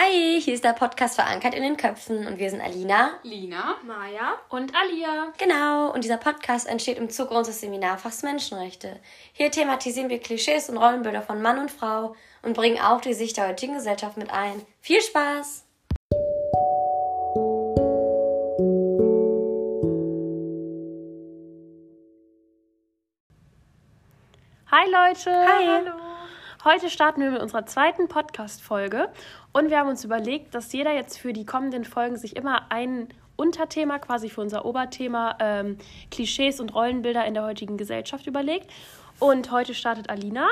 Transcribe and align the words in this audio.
Hi, 0.00 0.40
hier 0.40 0.54
ist 0.54 0.62
der 0.62 0.74
Podcast 0.74 1.16
verankert 1.16 1.54
in 1.54 1.62
den 1.64 1.76
Köpfen 1.76 2.28
und 2.28 2.38
wir 2.38 2.50
sind 2.50 2.60
Alina, 2.60 3.18
Lina, 3.24 3.78
Maja 3.84 4.34
und 4.48 4.72
Alia. 4.72 5.32
Genau, 5.38 5.92
und 5.92 6.04
dieser 6.04 6.18
Podcast 6.18 6.68
entsteht 6.68 6.98
im 6.98 7.10
Zuge 7.10 7.34
unseres 7.34 7.60
Seminarfachs 7.60 8.22
Menschenrechte. 8.22 9.00
Hier 9.32 9.50
thematisieren 9.50 10.08
wir 10.08 10.20
Klischees 10.20 10.70
und 10.70 10.76
Rollenbilder 10.76 11.22
von 11.22 11.42
Mann 11.42 11.58
und 11.58 11.72
Frau 11.72 12.14
und 12.42 12.54
bringen 12.54 12.80
auch 12.80 13.00
die 13.00 13.12
Sicht 13.12 13.38
der 13.38 13.48
heutigen 13.48 13.74
Gesellschaft 13.74 14.16
mit 14.16 14.30
ein. 14.30 14.64
Viel 14.80 15.02
Spaß! 15.02 15.64
Hi 24.70 24.90
Leute! 24.92 25.30
Hi. 25.30 25.66
Hallo! 25.66 26.07
Heute 26.70 26.90
starten 26.90 27.22
wir 27.22 27.30
mit 27.30 27.40
unserer 27.40 27.64
zweiten 27.64 28.08
Podcast-Folge 28.08 29.08
und 29.54 29.70
wir 29.70 29.78
haben 29.78 29.88
uns 29.88 30.04
überlegt, 30.04 30.54
dass 30.54 30.70
jeder 30.70 30.92
jetzt 30.92 31.18
für 31.18 31.32
die 31.32 31.46
kommenden 31.46 31.86
Folgen 31.86 32.18
sich 32.18 32.36
immer 32.36 32.70
ein 32.70 33.08
Unterthema, 33.36 33.98
quasi 33.98 34.28
für 34.28 34.42
unser 34.42 34.66
Oberthema, 34.66 35.38
ähm, 35.40 35.78
Klischees 36.10 36.60
und 36.60 36.74
Rollenbilder 36.74 37.24
in 37.24 37.32
der 37.32 37.44
heutigen 37.44 37.78
Gesellschaft 37.78 38.26
überlegt. 38.26 38.70
Und 39.18 39.50
heute 39.50 39.72
startet 39.72 40.10
Alina. 40.10 40.46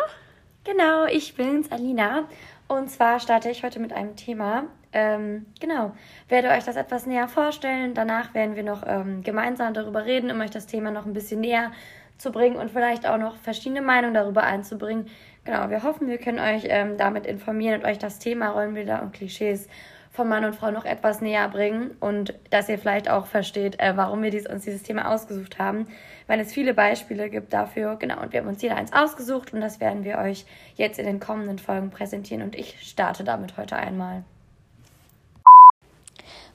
Genau, 0.65 1.05
ich 1.05 1.34
bin's, 1.34 1.71
Alina. 1.71 2.24
Und 2.66 2.91
zwar 2.91 3.21
starte 3.21 3.51
ich 3.51 3.62
heute 3.62 3.79
mit 3.79 3.93
einem 3.93 4.16
Thema. 4.16 4.65
Ähm, 4.95 5.45
genau, 5.60 5.93
werde 6.30 6.48
euch 6.48 6.65
das 6.65 6.77
etwas 6.77 7.05
näher 7.05 7.29
vorstellen. 7.29 7.93
Danach 7.93 8.33
werden 8.33 8.57
wir 8.57 8.62
noch 8.62 8.85
ähm, 8.87 9.23
gemeinsam 9.23 9.74
darüber 9.74 10.07
reden, 10.07 10.30
um 10.30 10.41
euch 10.41 10.51
das 10.51 10.66
Thema 10.66 10.91
noch 10.91 11.05
ein 11.05 11.12
bisschen 11.12 11.41
näher 11.43 11.73
zu 12.16 12.33
bringen 12.33 12.57
und 12.57 12.71
vielleicht 12.71 13.07
auch 13.07 13.19
noch 13.19 13.37
verschiedene 13.37 13.83
Meinungen 13.83 14.15
darüber 14.15 14.45
einzubringen. 14.45 15.10
Genau, 15.47 15.71
wir 15.71 15.85
hoffen, 15.85 16.09
wir 16.09 16.19
können 16.19 16.41
euch 16.41 16.65
ähm, 16.69 16.97
damit 16.99 17.25
informieren 17.25 17.80
und 17.80 17.87
euch 17.87 17.99
das 17.99 18.19
Thema 18.19 18.51
Rollenbilder 18.51 19.01
und 19.01 19.13
Klischees 19.13 19.69
von 20.11 20.29
Mann 20.29 20.45
und 20.45 20.57
Frau 20.57 20.73
noch 20.73 20.85
etwas 20.85 21.21
näher 21.21 21.49
bringen 21.49 21.93
und 22.01 22.35
dass 22.51 22.69
ihr 22.69 22.80
vielleicht 22.80 23.09
auch 23.09 23.27
versteht, 23.27 23.79
äh, 23.79 23.97
warum 23.97 24.24
wir 24.24 24.33
dies, 24.33 24.49
uns 24.49 24.65
dieses 24.65 24.83
Thema 24.83 25.09
ausgesucht 25.09 25.61
haben, 25.61 25.87
weil 26.27 26.41
es 26.41 26.52
viele 26.52 26.74
Beispiele 26.74 27.30
gibt 27.30 27.52
dafür. 27.52 27.95
Genau, 27.95 28.21
und 28.23 28.33
wir 28.33 28.41
haben 28.41 28.49
uns 28.49 28.61
jeder 28.61 28.74
eins 28.74 28.93
ausgesucht 28.93 29.55
und 29.55 29.61
das 29.61 29.79
werden 29.79 30.02
wir 30.02 30.19
euch 30.19 30.47
jetzt 30.74 30.99
in 30.99 31.07
den 31.07 31.21
kommenden 31.21 31.61
Folgen 31.61 31.91
präsentieren 31.91 32.43
und 32.43 32.57
ich 32.57 32.80
starte 32.80 33.23
damit 33.23 33.57
heute 33.57 33.77
einmal. 33.77 34.24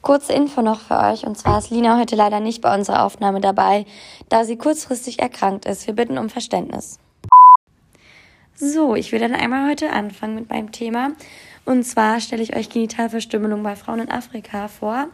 Kurze 0.02 0.34
Info 0.34 0.62
noch 0.62 0.82
für 0.82 1.00
euch, 1.00 1.26
und 1.26 1.38
zwar 1.38 1.60
ist 1.60 1.70
Lina 1.70 1.98
heute 1.98 2.18
leider 2.18 2.42
nicht 2.42 2.62
bei 2.62 2.76
unserer 2.76 3.06
Aufnahme 3.06 3.40
dabei, 3.40 3.86
da 4.28 4.44
sie 4.44 4.58
kurzfristig 4.58 5.20
erkrankt 5.20 5.66
ist. 5.66 5.88
Wir 5.88 5.94
bitten 5.94 6.18
um 6.18 6.30
Verständnis. 6.30 7.00
So, 8.64 8.94
ich 8.96 9.12
will 9.12 9.18
dann 9.18 9.34
einmal 9.34 9.68
heute 9.68 9.90
anfangen 9.90 10.36
mit 10.36 10.52
meinem 10.52 10.72
Thema. 10.72 11.14
Und 11.66 11.84
zwar 11.84 12.20
stelle 12.20 12.44
ich 12.44 12.56
euch 12.56 12.70
Genitalverstümmelung 12.70 13.64
bei 13.64 13.76
Frauen 13.76 14.02
in 14.02 14.12
Afrika 14.12 14.68
vor. 14.68 15.08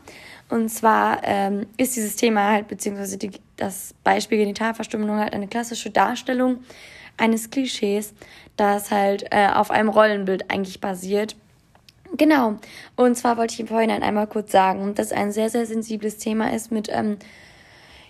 Und 0.49 0.67
zwar 0.67 1.21
ähm, 1.23 1.65
ist 1.77 1.95
dieses 1.95 2.17
Thema 2.17 2.51
halt, 2.51 2.67
beziehungsweise 2.67 3.17
die, 3.17 3.31
das 3.55 3.95
Beispiel 4.03 4.39
Genitalverstümmelung 4.39 5.19
halt 5.19 5.31
eine 5.31 5.47
klassische 5.47 5.91
Darstellung 5.91 6.57
eines 7.15 7.49
Klischees, 7.49 8.13
das 8.57 8.91
halt 8.91 9.27
äh, 9.31 9.47
auf 9.47 9.71
einem 9.71 9.87
Rollenbild 9.87 10.51
eigentlich 10.51 10.81
basiert. 10.81 11.37
Genau. 12.17 12.57
Und 12.97 13.15
zwar 13.15 13.37
wollte 13.37 13.53
ich 13.53 13.61
im 13.61 13.67
Vorhinein 13.67 14.03
einmal 14.03 14.27
kurz 14.27 14.51
sagen, 14.51 14.93
dass 14.93 15.07
es 15.07 15.13
ein 15.13 15.31
sehr, 15.31 15.49
sehr 15.49 15.65
sensibles 15.65 16.17
Thema 16.17 16.53
ist 16.53 16.69
mit 16.69 16.89
ähm, 16.91 17.17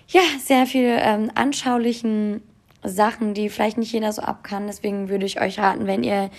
ja, 0.07 0.21
sehr 0.43 0.65
viel 0.65 0.97
ähm, 0.99 1.29
anschaulichen 1.35 2.41
Sachen, 2.83 3.33
die 3.33 3.49
vielleicht 3.49 3.77
nicht 3.77 3.91
jeder 3.91 4.11
so 4.13 4.21
ab 4.21 4.43
kann. 4.43 4.67
Deswegen 4.67 5.09
würde 5.09 5.25
ich 5.25 5.41
euch 5.41 5.59
raten, 5.59 5.87
wenn 5.87 6.03
ihr 6.03 6.29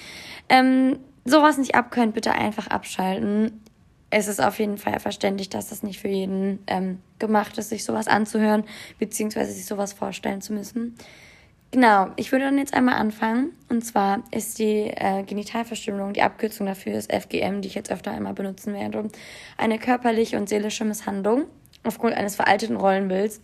ähm, 0.49 0.99
sowas 1.25 1.59
nicht 1.59 1.75
abkönnt, 1.75 2.15
bitte 2.15 2.33
einfach 2.33 2.69
abschalten. 2.69 3.61
Es 4.11 4.29
ist 4.29 4.43
auf 4.43 4.59
jeden 4.59 4.79
Fall 4.79 5.01
verständlich, 5.01 5.51
dass 5.51 5.69
das 5.69 5.83
nicht 5.83 6.01
für 6.01 6.09
jeden 6.09 6.61
ähm, 6.67 6.99
gemacht 7.19 7.59
ist, 7.59 7.69
sich 7.69 7.85
sowas 7.85 8.09
anzuhören, 8.09 8.65
beziehungsweise 8.99 9.53
sich 9.53 9.67
sowas 9.67 9.93
vorstellen 9.93 10.41
zu 10.41 10.55
müssen. 10.55 10.97
Genau, 11.71 12.07
ich 12.17 12.33
würde 12.33 12.47
dann 12.47 12.57
jetzt 12.57 12.73
einmal 12.73 12.95
anfangen. 12.95 13.53
Und 13.69 13.85
zwar 13.85 14.23
ist 14.31 14.59
die 14.59 14.87
äh, 14.89 15.23
Genitalverstümmelung, 15.25 16.15
die 16.15 16.23
Abkürzung 16.23 16.67
dafür 16.67 16.95
ist 16.95 17.13
FGM, 17.13 17.61
die 17.61 17.69
ich 17.69 17.75
jetzt 17.75 17.93
öfter 17.93 18.11
einmal 18.11 18.33
benutzen 18.33 18.73
werde, 18.73 19.09
eine 19.59 19.79
körperliche 19.79 20.39
und 20.39 20.49
seelische 20.49 20.87
Misshandlung 20.87 21.45
aufgrund 21.85 22.15
eines 22.15 22.37
veralteten 22.37 22.77
Rollenbilds. 22.77 23.43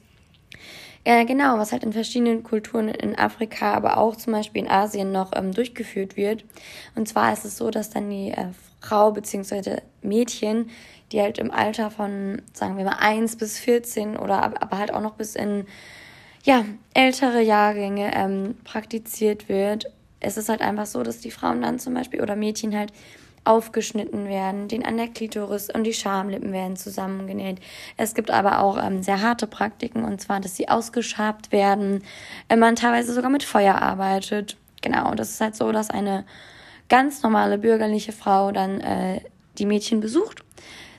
Äh, 1.07 1.27
genau, 1.27 1.59
was 1.59 1.73
halt 1.73 1.85
in 1.85 1.93
verschiedenen 1.93 2.43
Kulturen 2.43 2.89
in 2.89 3.19
Afrika, 3.19 3.75
aber 3.75 3.99
auch 3.99 4.17
zum 4.17 4.33
Beispiel 4.33 4.63
in 4.63 4.71
Asien 4.71 5.13
noch 5.13 5.33
ähm, 5.37 5.53
durchgeführt 5.53 6.17
wird. 6.17 6.45
Und 6.95 7.07
zwar 7.07 7.33
ist 7.33 7.45
es 7.45 7.59
so, 7.59 7.71
dass 7.71 7.91
dann 7.91 8.09
die 8.09 8.31
äh, 8.31 8.47
Frau 8.81 9.13
bzw. 9.13 9.83
Mädchen, 10.01 10.71
die 11.13 11.21
halt 11.21 11.39
im 11.39 11.51
Alter 11.51 11.91
von, 11.91 12.41
sagen 12.55 12.79
wir 12.79 12.85
mal, 12.85 12.97
1 12.99 13.37
bis 13.37 13.59
14 13.59 14.17
oder 14.17 14.43
aber 14.43 14.79
halt 14.79 14.93
auch 14.95 15.03
noch 15.03 15.15
bis 15.15 15.37
in 15.37 15.67
ja, 16.43 16.65
ältere 16.95 17.43
Jahrgänge 17.43 18.11
ähm, 18.15 18.57
praktiziert 18.65 19.49
wird. 19.49 19.93
Es 20.21 20.39
ist 20.39 20.49
halt 20.49 20.63
einfach 20.63 20.87
so, 20.87 21.03
dass 21.03 21.21
die 21.21 21.31
Frauen 21.31 21.61
dann 21.61 21.79
zum 21.79 21.93
Beispiel 21.93 22.23
oder 22.23 22.37
Mädchen 22.37 22.77
halt 22.77 22.93
aufgeschnitten 23.45 24.27
werden, 24.27 24.69
den 24.69 24.85
an 24.85 24.97
der 24.97 25.09
Klitoris 25.09 25.71
und 25.71 25.85
die 25.85 25.93
Schamlippen 25.93 26.53
werden 26.53 26.77
zusammengenäht. 26.77 27.59
Es 27.97 28.15
gibt 28.15 28.31
aber 28.31 28.61
auch 28.61 28.83
ähm, 28.83 29.03
sehr 29.03 29.21
harte 29.21 29.47
Praktiken 29.47 30.05
und 30.05 30.21
zwar, 30.21 30.41
dass 30.41 30.57
sie 30.57 30.69
ausgeschabt 30.69 31.53
werden, 31.53 32.03
wenn 32.49 32.59
man 32.59 32.77
teilweise 32.77 33.13
sogar 33.13 33.31
mit 33.31 33.43
Feuer 33.43 33.77
arbeitet. 33.77 34.57
Genau, 34.83 35.15
das 35.15 35.31
ist 35.31 35.41
halt 35.41 35.57
so, 35.57 35.73
dass 35.73 35.91
eine 35.91 36.25
ganz 36.89 37.23
normale 37.23 37.59
bürgerliche 37.59 38.13
Frau 38.13 38.53
dann 38.53 38.81
äh, 38.81 39.21
die 39.59 39.67
Mädchen 39.67 40.01
besucht 40.01 40.45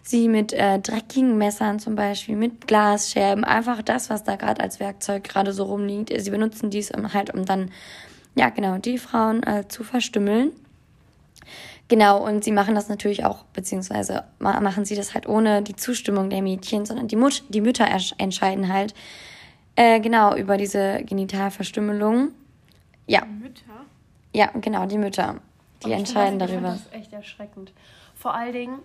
sie 0.06 0.30
mit 0.30 0.54
äh, 0.54 0.80
dreckigen 0.80 1.38
Messern 1.38 1.80
zum 1.80 1.96
Beispiel, 1.96 2.36
mit 2.36 2.68
Glasscherben, 2.68 3.44
einfach 3.44 3.82
das, 3.82 4.10
was 4.10 4.24
da 4.24 4.36
gerade 4.36 4.62
als 4.62 4.80
Werkzeug 4.80 5.24
gerade 5.24 5.52
so 5.52 5.64
rumliegt. 5.64 6.14
Sie 6.16 6.30
benutzen 6.30 6.70
dies 6.70 6.92
um, 6.92 7.14
halt, 7.14 7.34
um 7.34 7.46
dann, 7.46 7.72
ja 8.36 8.50
genau, 8.50 8.78
die 8.78 9.00
Frauen 9.00 9.42
äh, 9.44 9.68
zu 9.68 9.84
verstümmeln. 9.84 10.52
Genau, 11.88 12.26
und 12.26 12.44
sie 12.44 12.52
machen 12.52 12.74
das 12.74 12.90
natürlich 12.90 13.26
auch, 13.26 13.44
beziehungsweise 13.54 14.24
machen 14.40 14.86
sie 14.86 14.96
das 14.96 15.14
halt 15.14 15.28
ohne 15.28 15.62
die 15.62 15.76
Zustimmung 15.76 16.32
der 16.32 16.42
Mädchen, 16.42 16.86
sondern 16.86 17.08
die, 17.08 17.16
Mut 17.16 17.44
die 17.50 17.62
Mütter 17.62 17.88
entscheiden 18.18 18.74
halt 18.74 18.96
äh, 19.76 20.00
genau 20.00 20.36
über 20.36 20.58
diese 20.58 21.04
Genitalverstümmelung. 21.04 22.32
Ja. 23.06 23.22
Die 23.22 23.44
Mütter? 23.44 23.86
Ja, 24.34 24.50
genau, 24.56 24.88
die 24.88 24.98
Mütter. 24.98 25.36
Die 25.86 25.92
entscheiden 25.92 26.40
das, 26.40 26.50
darüber. 26.50 26.70
Das 26.70 26.80
ist 26.80 26.94
echt 26.94 27.14
erschreckend. 27.14 27.72
Vor 28.16 28.34
allen 28.34 28.54
Dingen, 28.54 28.80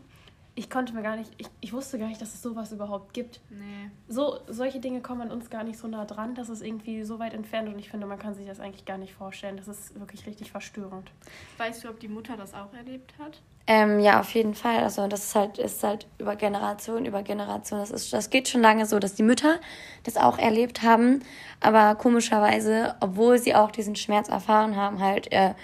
ich 0.61 0.69
konnte 0.69 0.93
mir 0.93 1.03
gar 1.03 1.17
nicht, 1.17 1.33
ich, 1.39 1.47
ich 1.63 1.73
wusste 1.73 1.99
gar 1.99 2.09
nicht, 2.09 2.21
dass 2.21 2.35
es 2.35 2.43
sowas 2.43 2.71
überhaupt 2.71 3.15
gibt. 3.15 3.41
Nee. 3.49 3.91
So, 4.09 4.41
solche 4.47 4.79
Dinge 4.79 5.01
kommen 5.01 5.23
an 5.23 5.31
uns 5.31 5.49
gar 5.49 5.65
nicht 5.65 5.79
so 5.79 5.89
nah 5.89 6.05
dran, 6.05 6.35
das 6.35 6.51
ist 6.51 6.61
irgendwie 6.61 7.03
so 7.03 7.19
weit 7.19 7.33
entfernt 7.33 7.71
und 7.71 7.79
ich 7.79 7.89
finde, 7.89 8.07
man 8.07 8.19
kann 8.19 8.35
sich 8.35 8.47
das 8.47 8.61
eigentlich 8.61 8.85
gar 8.85 8.99
nicht 8.99 9.15
vorstellen. 9.15 9.57
Das 9.57 9.69
ist 9.69 9.99
wirklich 9.99 10.27
richtig 10.27 10.51
verstörend. 10.51 11.13
Weißt 11.57 11.83
du, 11.83 11.89
ob 11.89 11.99
die 11.99 12.09
Mutter 12.09 12.37
das 12.37 12.53
auch 12.53 12.75
erlebt 12.75 13.15
hat? 13.19 13.41
Ähm, 13.67 14.01
ja, 14.01 14.21
auf 14.21 14.35
jeden 14.35 14.55
Fall. 14.55 14.81
Also 14.81 15.09
das 15.09 15.25
ist 15.25 15.35
halt, 15.35 15.57
ist 15.57 15.83
halt 15.83 16.07
über 16.19 16.37
Generation, 16.37 17.07
über 17.07 17.23
Generation. 17.23 17.81
Das, 17.81 17.91
ist, 17.91 18.13
das 18.13 18.29
geht 18.29 18.47
schon 18.47 18.61
lange 18.61 18.85
so, 18.85 18.99
dass 18.99 19.15
die 19.15 19.23
Mütter 19.23 19.61
das 20.05 20.19
auch 20.19 20.37
erlebt 20.37 20.83
haben. 20.83 21.23
Aber 21.61 21.95
komischerweise, 21.95 22.97
obwohl 23.01 23.39
sie 23.39 23.55
auch 23.55 23.71
diesen 23.71 23.97
Schmerz 23.97 24.29
erfahren 24.29 24.77
haben, 24.77 25.01
halt 25.01 25.33
äh, 25.33 25.55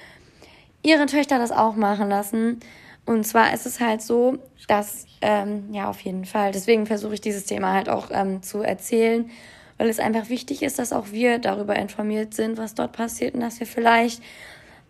ihre 0.83 1.05
Töchter 1.05 1.39
das 1.39 1.53
auch 1.53 1.77
machen 1.77 2.09
lassen. 2.09 2.61
Und 3.07 3.25
zwar 3.25 3.55
ist 3.55 3.67
es 3.67 3.81
halt 3.81 4.03
so, 4.03 4.39
dass, 4.67 5.07
ähm, 5.23 5.73
ja, 5.73 5.89
auf 5.89 6.01
jeden 6.01 6.25
Fall. 6.25 6.51
Deswegen 6.51 6.87
versuche 6.87 7.15
ich 7.15 7.21
dieses 7.21 7.45
Thema 7.45 7.73
halt 7.73 7.89
auch 7.89 8.11
ähm, 8.13 8.43
zu 8.43 8.63
erzählen, 8.63 9.31
weil 9.79 9.89
es 9.89 10.01
einfach 10.01 10.29
wichtig 10.29 10.63
ist, 10.63 10.79
dass 10.79 10.93
auch 10.93 11.13
wir 11.13 11.39
darüber 11.39 11.77
informiert 11.77 12.35
sind, 12.35 12.59
was 12.59 12.75
dort 12.75 12.93
passiert 12.93 13.35
und 13.35 13.41
dass 13.41 13.61
wir 13.61 13.67
vielleicht 13.67 14.23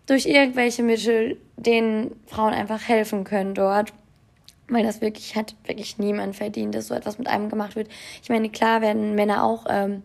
durch 0.07 0.25
irgendwelche 0.25 0.81
Mittel 0.81 1.37
den 1.57 2.11
Frauen 2.25 2.53
einfach 2.53 2.87
helfen 2.87 3.23
können 3.23 3.53
dort. 3.53 3.93
Weil 4.69 4.83
das 4.83 4.99
wirklich 4.99 5.35
hat 5.35 5.55
wirklich 5.65 5.97
niemand 5.97 6.35
verdient, 6.35 6.75
dass 6.75 6.87
so 6.87 6.93
etwas 6.93 7.19
mit 7.19 7.27
einem 7.27 7.49
gemacht 7.49 7.75
wird. 7.75 7.87
Ich 8.21 8.29
meine, 8.29 8.49
klar 8.49 8.81
werden 8.81 9.15
Männer 9.15 9.43
auch 9.43 9.65
ähm, 9.69 10.01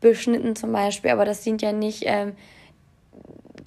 beschnitten 0.00 0.56
zum 0.56 0.72
Beispiel, 0.72 1.10
aber 1.10 1.24
das 1.24 1.42
dient 1.42 1.62
ja 1.62 1.72
nicht 1.72 2.04
ähm, 2.06 2.32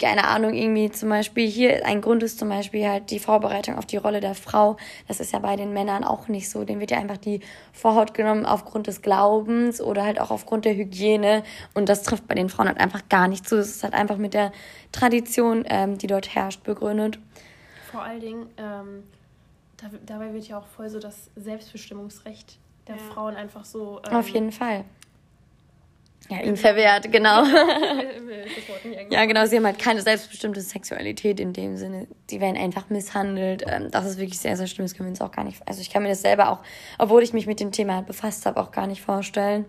keine 0.00 0.26
Ahnung, 0.26 0.54
irgendwie 0.54 0.90
zum 0.90 1.10
Beispiel 1.10 1.46
hier 1.48 1.84
ein 1.86 2.00
Grund 2.00 2.22
ist 2.22 2.38
zum 2.38 2.48
Beispiel 2.48 2.88
halt 2.88 3.10
die 3.10 3.18
Vorbereitung 3.18 3.76
auf 3.76 3.84
die 3.84 3.98
Rolle 3.98 4.20
der 4.20 4.34
Frau. 4.34 4.76
Das 5.06 5.20
ist 5.20 5.32
ja 5.32 5.38
bei 5.38 5.56
den 5.56 5.72
Männern 5.72 6.04
auch 6.04 6.28
nicht 6.28 6.48
so. 6.48 6.64
Denen 6.64 6.80
wird 6.80 6.90
ja 6.90 6.98
einfach 6.98 7.18
die 7.18 7.40
Vorhaut 7.72 8.14
genommen 8.14 8.46
aufgrund 8.46 8.86
des 8.86 9.02
Glaubens 9.02 9.80
oder 9.80 10.04
halt 10.04 10.18
auch 10.18 10.30
aufgrund 10.30 10.64
der 10.64 10.74
Hygiene. 10.74 11.44
Und 11.74 11.88
das 11.88 12.02
trifft 12.02 12.26
bei 12.26 12.34
den 12.34 12.48
Frauen 12.48 12.68
halt 12.68 12.80
einfach 12.80 13.08
gar 13.08 13.28
nicht 13.28 13.46
zu. 13.46 13.58
Es 13.58 13.68
ist 13.68 13.84
halt 13.84 13.94
einfach 13.94 14.16
mit 14.16 14.32
der 14.32 14.52
Tradition, 14.90 15.64
ähm, 15.68 15.98
die 15.98 16.06
dort 16.06 16.34
herrscht, 16.34 16.64
begründet. 16.64 17.18
Vor 17.90 18.02
allen 18.02 18.20
Dingen, 18.20 18.46
ähm, 18.56 19.04
da, 19.76 19.90
dabei 20.06 20.32
wird 20.32 20.48
ja 20.48 20.58
auch 20.58 20.66
voll 20.66 20.88
so 20.88 20.98
das 20.98 21.30
Selbstbestimmungsrecht 21.36 22.58
der 22.88 22.96
ja. 22.96 23.02
Frauen 23.12 23.36
einfach 23.36 23.64
so. 23.64 24.00
Ähm, 24.08 24.16
auf 24.16 24.28
jeden 24.28 24.52
Fall 24.52 24.84
ja, 26.28 26.40
ihnen 26.42 26.56
verwehrt, 26.56 27.10
genau. 27.10 27.44
Ja, 29.10 29.24
genau, 29.24 29.46
sie 29.46 29.56
haben 29.56 29.66
halt 29.66 29.78
keine 29.78 30.00
selbstbestimmte 30.02 30.60
Sexualität 30.60 31.40
in 31.40 31.52
dem 31.52 31.76
Sinne. 31.76 32.06
Sie 32.28 32.40
werden 32.40 32.56
einfach 32.56 32.88
misshandelt. 32.88 33.64
Ähm, 33.66 33.90
das 33.90 34.06
ist 34.06 34.18
wirklich 34.18 34.38
sehr, 34.38 34.56
sehr 34.56 34.66
schlimm. 34.66 34.84
Das 34.86 34.94
können 34.94 35.08
wir 35.08 35.10
uns 35.10 35.20
auch 35.20 35.32
gar 35.32 35.44
nicht, 35.44 35.60
also 35.66 35.80
ich 35.80 35.90
kann 35.90 36.02
mir 36.02 36.08
das 36.08 36.22
selber 36.22 36.50
auch, 36.50 36.60
obwohl 36.98 37.22
ich 37.22 37.32
mich 37.32 37.46
mit 37.46 37.60
dem 37.60 37.72
Thema 37.72 38.02
befasst 38.02 38.46
habe, 38.46 38.60
auch 38.60 38.70
gar 38.70 38.86
nicht 38.86 39.02
vorstellen, 39.02 39.64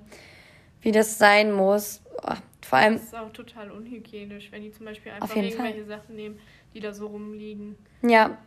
wie 0.81 0.91
das 0.91 1.17
sein 1.17 1.51
muss. 1.51 2.01
Oh, 2.23 2.33
vor 2.61 2.79
allem, 2.79 2.93
Das 2.95 3.03
ist 3.03 3.15
auch 3.15 3.31
total 3.33 3.71
unhygienisch, 3.71 4.51
wenn 4.51 4.61
die 4.61 4.71
zum 4.71 4.85
Beispiel 4.85 5.11
einfach 5.11 5.35
irgendwelche 5.35 5.85
Sachen 5.85 6.15
nehmen, 6.15 6.39
die 6.73 6.79
da 6.79 6.93
so 6.93 7.07
rumliegen. 7.07 7.75
ja, 8.03 8.37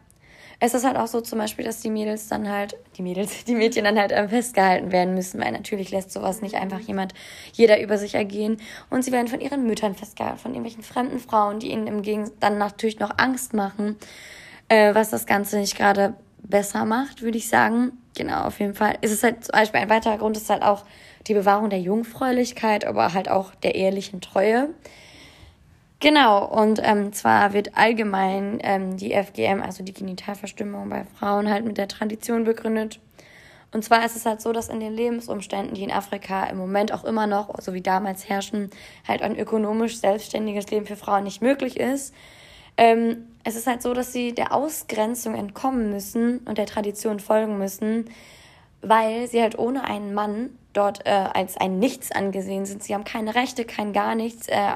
es 0.61 0.75
ist 0.75 0.85
halt 0.85 0.97
auch 0.97 1.07
so 1.07 1.21
zum 1.21 1.39
Beispiel, 1.39 1.65
dass 1.65 1.81
die 1.81 1.91
Mädels 1.91 2.29
dann 2.29 2.49
halt, 2.49 2.77
die 2.97 3.03
Mädels, 3.03 3.45
die 3.47 3.55
Mädchen 3.55 3.85
dann 3.85 3.99
halt 3.99 4.13
ähm, 4.13 4.29
festgehalten 4.29 4.93
werden 4.93 5.15
müssen, 5.15 5.41
weil 5.41 5.53
natürlich 5.53 5.91
lässt 5.91 6.13
sowas 6.13 6.43
nicht 6.43 6.55
einfach 6.57 6.81
jemand, 6.81 7.15
jeder 7.53 7.81
über 7.81 7.99
sich 7.99 8.15
ergehen. 8.15 8.59
Und 8.91 9.05
sie 9.05 9.13
werden 9.13 9.29
von 9.29 9.41
ihren 9.41 9.67
Müttern 9.67 9.95
festgehalten, 9.95 10.39
von 10.39 10.53
irgendwelchen 10.53 10.83
fremden 10.83 11.19
Frauen, 11.19 11.59
die 11.59 11.71
ihnen 11.71 11.87
im 11.87 12.03
Gegensatz 12.03 12.37
dann 12.41 12.59
natürlich 12.59 12.99
noch 12.99 13.13
Angst 13.17 13.55
machen, 13.55 13.97
äh, 14.69 14.95
was 14.95 15.11
das 15.11 15.27
Ganze 15.27 15.59
nicht 15.59 15.77
gerade 15.77 16.15
besser 16.43 16.85
macht, 16.85 17.23
würde 17.23 17.39
ich 17.39 17.49
sagen. 17.49 17.93
Genau, 18.17 18.45
auf 18.45 18.61
jeden 18.61 18.75
Fall. 18.75 18.97
Ist 19.01 19.13
es 19.13 19.23
halt 19.23 19.45
zum 19.45 19.53
Beispiel 19.53 19.81
ein 19.81 19.91
weiterer 19.91 20.19
Grund 20.19 20.37
ist 20.37 20.51
halt 20.51 20.63
auch 20.63 20.85
die 21.27 21.35
Bewahrung 21.35 21.71
der 21.71 21.81
Jungfräulichkeit, 21.81 22.85
aber 22.85 23.13
halt 23.13 23.29
auch 23.29 23.55
der 23.57 23.75
ehrlichen 23.75 24.21
Treue. 24.21 24.69
Genau, 26.01 26.45
und 26.45 26.81
ähm, 26.83 27.13
zwar 27.13 27.53
wird 27.53 27.77
allgemein 27.77 28.59
ähm, 28.63 28.97
die 28.97 29.13
FGM, 29.13 29.63
also 29.63 29.83
die 29.83 29.95
Genitalverstümmelung 29.95 30.91
bei 30.91 31.05
Frauen, 31.19 31.49
halt 31.49 31.65
mit 31.65 31.79
der 31.79 31.89
Tradition 31.89 32.45
begründet. 32.45 33.01
Und 33.73 33.85
zwar 33.85 34.05
ist 34.05 34.15
es 34.15 34.25
halt 34.25 34.41
so, 34.41 34.53
dass 34.53 34.69
in 34.69 34.81
den 34.81 34.93
Lebensumständen, 34.93 35.75
die 35.75 35.83
in 35.83 35.91
Afrika 35.91 36.45
im 36.45 36.59
Moment 36.59 36.93
auch 36.93 37.05
immer 37.05 37.27
noch, 37.27 37.61
so 37.61 37.75
wie 37.75 37.81
damals 37.81 38.29
herrschen, 38.29 38.71
halt 39.07 39.23
ein 39.23 39.37
ökonomisch 39.37 39.99
selbstständiges 39.99 40.71
Leben 40.71 40.87
für 40.87 40.97
Frauen 40.97 41.25
nicht 41.25 41.43
möglich 41.43 41.81
ist. 41.81 42.15
Ähm, 42.77 43.29
es 43.43 43.57
ist 43.57 43.67
halt 43.67 43.83
so, 43.83 43.93
dass 43.93 44.13
sie 44.13 44.33
der 44.33 44.53
Ausgrenzung 44.53 45.35
entkommen 45.35 45.91
müssen 45.91 46.39
und 46.41 46.59
der 46.59 46.67
Tradition 46.67 47.19
folgen 47.19 47.59
müssen, 47.59 48.11
weil 48.81 49.27
sie 49.29 49.43
halt 49.43 49.59
ohne 49.59 49.85
einen 49.85 50.15
Mann 50.15 50.51
dort 50.73 51.07
äh, 51.07 51.11
als 51.11 51.57
ein 51.57 51.79
Nichts 51.79 52.13
angesehen 52.13 52.67
sind. 52.67 52.83
Sie 52.83 52.95
haben 52.95 53.05
keine 53.05 53.35
Rechte, 53.35 53.65
kein 53.65 53.93
gar 53.93 54.15
nichts. 54.15 54.49
Äh, 54.49 54.75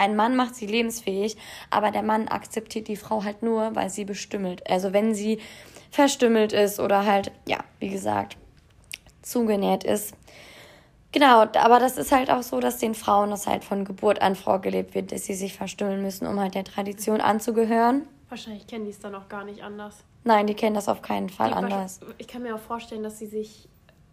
ein 0.00 0.16
Mann 0.16 0.34
macht 0.34 0.54
sie 0.54 0.66
lebensfähig, 0.66 1.36
aber 1.70 1.90
der 1.90 2.02
Mann 2.02 2.26
akzeptiert 2.28 2.88
die 2.88 2.96
Frau 2.96 3.22
halt 3.22 3.42
nur, 3.42 3.74
weil 3.76 3.90
sie 3.90 4.04
bestümmelt. 4.04 4.68
Also 4.68 4.92
wenn 4.92 5.14
sie 5.14 5.38
verstümmelt 5.90 6.52
ist 6.52 6.80
oder 6.80 7.04
halt, 7.04 7.30
ja, 7.46 7.58
wie 7.78 7.90
gesagt, 7.90 8.36
zugenäht 9.22 9.84
ist. 9.84 10.14
Genau, 11.12 11.40
aber 11.40 11.80
das 11.80 11.96
ist 11.98 12.12
halt 12.12 12.30
auch 12.30 12.42
so, 12.42 12.60
dass 12.60 12.78
den 12.78 12.94
Frauen 12.94 13.30
das 13.30 13.46
halt 13.46 13.64
von 13.64 13.84
Geburt 13.84 14.22
an 14.22 14.36
vorgelebt 14.36 14.94
wird, 14.94 15.12
dass 15.12 15.24
sie 15.24 15.34
sich 15.34 15.54
verstümmeln 15.54 16.00
müssen, 16.02 16.26
um 16.26 16.38
halt 16.38 16.54
der 16.54 16.64
Tradition 16.64 17.20
anzugehören. 17.20 18.06
Wahrscheinlich 18.28 18.66
kennen 18.68 18.84
die 18.84 18.92
es 18.92 19.00
dann 19.00 19.14
auch 19.16 19.28
gar 19.28 19.44
nicht 19.44 19.62
anders. 19.62 20.04
Nein, 20.22 20.46
die 20.46 20.54
kennen 20.54 20.74
das 20.76 20.88
auf 20.88 21.02
keinen 21.02 21.28
Fall 21.28 21.48
Die- 21.50 21.54
anders. 21.56 21.98
Ich 22.18 22.28
kann 22.28 22.42
mir 22.42 22.54
auch 22.54 22.60
vorstellen, 22.60 23.02
dass 23.02 23.18
sie 23.18 23.26
sich, 23.26 23.68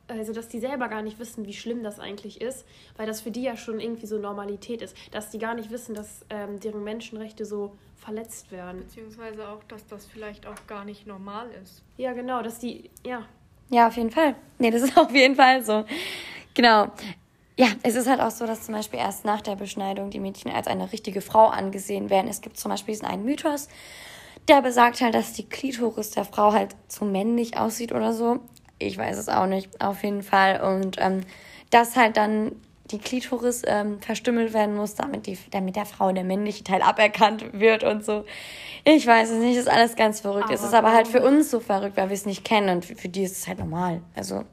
also 0.08 0.34
dass 0.34 0.48
die 0.48 0.60
selber 0.60 0.88
gar 0.88 1.02
nicht 1.02 1.20
wissen, 1.20 1.46
wie 1.46 1.54
schlimm 1.54 1.84
das 1.84 2.00
eigentlich 2.00 2.42
ist, 2.42 2.66
weil 2.96 3.08
das 3.08 3.22
für 3.22 3.32
die 3.32 3.44
ja 3.44 3.58
schon 3.58 3.80
irgendwie 3.80 4.06
so 4.08 4.18
Normalität 4.18 4.82
ist, 4.82 4.96
dass 5.12 5.30
die 5.30 5.40
gar 5.40 5.54
nicht 5.56 5.72
wissen, 5.72 5.96
dass 5.96 6.26
ähm, 6.30 6.60
deren 6.60 6.84
Menschenrechte 6.84 7.46
so 7.46 7.76
verletzt 7.96 8.52
werden. 8.52 8.82
Beziehungsweise 8.82 9.50
auch, 9.50 9.64
dass 9.68 9.86
das 9.88 10.06
vielleicht 10.06 10.48
auch 10.48 10.68
gar 10.68 10.86
nicht 10.86 11.08
normal 11.08 11.50
ist. 11.64 11.84
Ja, 11.98 12.14
genau, 12.14 12.42
dass 12.42 12.60
die, 12.60 12.90
ja, 13.06 13.26
Ja, 13.70 13.88
auf 13.88 13.98
jeden 13.98 14.12
Fall. 14.12 14.36
Nee, 14.60 14.72
das 14.72 14.82
ist 14.82 14.98
auf 14.98 15.12
jeden 15.14 15.36
Fall 15.36 15.64
so. 15.64 15.84
Genau. 16.54 16.88
Ja, 17.60 17.68
es 17.82 17.96
ist 17.96 18.08
halt 18.08 18.22
auch 18.22 18.30
so, 18.32 18.46
dass 18.46 18.64
zum 18.64 18.76
Beispiel 18.76 19.00
erst 19.00 19.26
nach 19.26 19.42
der 19.42 19.56
Beschneidung 19.56 20.12
die 20.12 20.20
Mädchen 20.20 20.52
als 20.52 20.68
eine 20.68 20.92
richtige 20.92 21.22
Frau 21.22 21.48
angesehen 21.48 22.10
werden. 22.12 22.28
Es 22.28 22.42
gibt 22.42 22.58
zum 22.58 22.70
Beispiel 22.70 22.94
diesen 22.94 23.08
einen 23.08 23.26
Mythos, 23.26 23.68
der 24.48 24.62
besagt 24.62 25.02
halt, 25.02 25.16
dass 25.16 25.34
die 25.34 25.50
Klitoris 25.50 26.12
der 26.12 26.24
Frau 26.24 26.54
halt 26.54 26.76
zu 26.88 27.04
männlich 27.04 27.58
aussieht 27.58 27.92
oder 27.92 28.14
so. 28.14 28.40
Ich 28.80 28.98
weiß 28.98 29.18
es 29.18 29.30
auch 29.30 29.48
nicht, 29.48 29.82
auf 29.82 30.04
jeden 30.04 30.24
Fall. 30.24 30.62
Und 30.62 30.98
ähm, 31.00 31.22
dass 31.70 31.96
halt 31.96 32.18
dann 32.18 32.54
die 32.92 33.00
Klitoris 33.00 33.64
ähm, 33.66 34.00
verstümmelt 34.00 34.54
werden 34.54 34.76
muss, 34.76 34.96
damit, 34.96 35.28
die, 35.28 35.38
damit 35.52 35.76
der 35.76 35.86
Frau 35.86 36.12
der 36.12 36.24
männliche 36.24 36.64
Teil 36.64 36.82
aberkannt 36.82 37.54
wird 37.54 37.84
und 37.84 38.06
so. 38.06 38.24
Ich 38.86 39.06
weiß 39.06 39.32
es 39.32 39.40
nicht, 39.40 39.58
ist 39.58 39.70
alles 39.70 39.96
ganz 39.96 40.22
verrückt. 40.22 40.50
es 40.52 40.62
Aber 40.62 40.68
ist 40.70 40.74
aber 40.74 40.94
halt 40.94 41.08
für 41.08 41.22
uns 41.22 41.52
so 41.52 41.60
verrückt, 41.60 41.98
weil 41.98 42.10
wir 42.10 42.14
es 42.14 42.26
nicht 42.26 42.46
kennen 42.46 42.70
und 42.70 42.86
für, 42.86 42.96
für 42.96 43.10
die 43.10 43.24
ist 43.24 43.38
es 43.38 43.48
halt 43.48 43.60
normal. 43.60 44.02
Also, 44.16 44.46